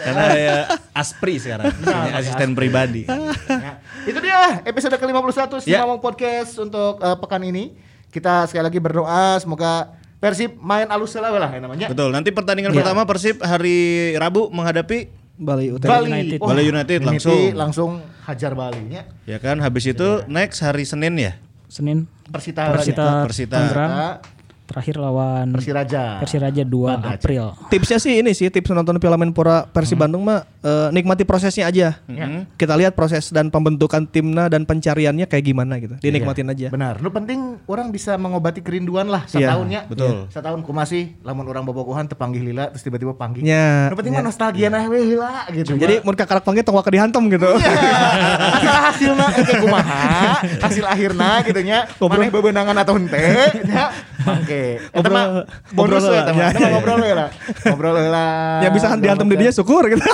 [0.00, 0.56] Karena ya
[0.96, 3.04] Aspri sekarang, punya asisten pribadi.
[3.04, 3.84] Ya.
[4.08, 5.84] Itu dia episode ke-51 Ya.
[5.84, 7.76] Simamong Podcast untuk eh, pekan ini.
[8.08, 9.92] Kita sekali lagi berdoa semoga
[10.26, 11.86] Persib main alus selawe lah ya namanya.
[11.86, 12.10] Betul.
[12.10, 12.82] Nanti pertandingan Iya.
[12.82, 13.76] pertama Persib hari
[14.18, 15.06] Rabu menghadapi
[15.36, 15.86] Bali UTM.
[15.86, 16.38] Bali United.
[16.42, 17.38] Wah, Bali United langsung.
[17.54, 17.90] langsung
[18.24, 19.06] hajar Bali nya.
[19.22, 19.62] ya kan.
[19.62, 21.38] Habis itu next hari Senin ya.
[21.70, 23.54] Senin Persita Persita, Persita.
[23.54, 24.35] Tangerang Persita,
[24.66, 26.18] terakhir lawan Persiraja.
[26.18, 27.54] Persiraja 2 April.
[27.70, 31.96] Tipsnya sih ini sih tips nonton Piala Menpora Persib Bandung mah eh, nikmati prosesnya aja.
[32.10, 32.26] Ya.
[32.58, 35.94] Kita lihat proses dan pembentukan timna dan pencariannya kayak gimana gitu.
[36.02, 36.68] Dinikmatin aja.
[36.74, 36.98] Benar.
[36.98, 39.80] Nu penting orang bisa mengobati kerinduan lah Iya, setahunnya.
[39.86, 40.26] betul.
[40.34, 43.46] Setahun kumasih lamun orang bobogohan tepanggih lila terus tiba-tiba panggil.
[43.46, 45.78] Ya, Nu penting mah nostalgia nah we heula gitu.
[45.78, 47.50] Jadi mun kakarak panggil tong dihantam gitu.
[47.56, 53.36] hasil hasilna oke kumaha hasil akhirna gitu nya maneh bebenangan atau henteu
[53.68, 53.92] nya
[54.26, 55.24] mangke eta mah
[55.70, 56.20] Ngobrol bonus we lah.
[56.20, 56.42] eta mah.
[56.42, 57.28] Ya, mah ya, ngobrol we lah.
[57.64, 58.58] Ngobrol we lah.
[58.64, 60.02] Ya bisa dihantam di dia syukur gitu.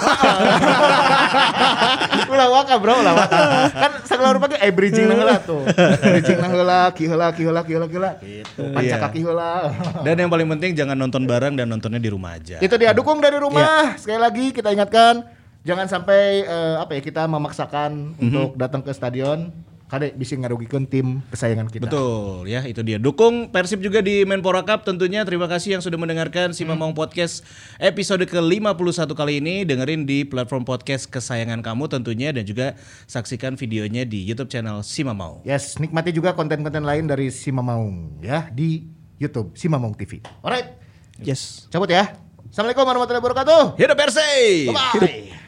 [2.32, 3.38] ulah waka bro ulah waka.
[3.70, 5.62] Kan sagala rupa ge eh bridging na heula tuh.
[5.98, 8.10] Bridging na heula ki heula ki heula ki heula ki heula.
[8.18, 8.62] Gitu.
[8.70, 8.96] Panca Iya.
[8.98, 9.50] kaki heula.
[10.06, 12.56] Dan yang paling penting jangan nonton bareng dan nontonnya di rumah aja.
[12.58, 13.96] itu dia dukung dari rumah.
[13.96, 15.24] Sekali lagi kita ingatkan
[15.62, 19.52] jangan sampai eh, apa ya kita memaksakan untuk datang ke stadion
[19.92, 24.64] kade bisa ngarugikeun tim kesayangan kita Betul ya itu dia dukung Persib juga di Menpora
[24.64, 27.44] Cup tentunya terima kasih yang sudah mendengarkan Si Mamong Podcast
[27.76, 32.72] episode ke-51 kali ini dengerin di platform podcast kesayangan kamu tentunya dan juga
[33.04, 35.44] saksikan videonya di YouTube channel Si Mamau.
[35.44, 38.88] Yes, nikmati juga konten-konten lain dari Si Mamaung ya di
[39.20, 40.24] YouTube Si Mamaung TV.
[40.40, 40.72] Alright,
[41.20, 41.68] Yes.
[41.68, 42.16] cabut ya.
[42.48, 43.62] Assalamualaikum warahmatullahi wabarakatuh.
[43.76, 44.72] Hidup Persib.
[44.72, 45.41] Bye.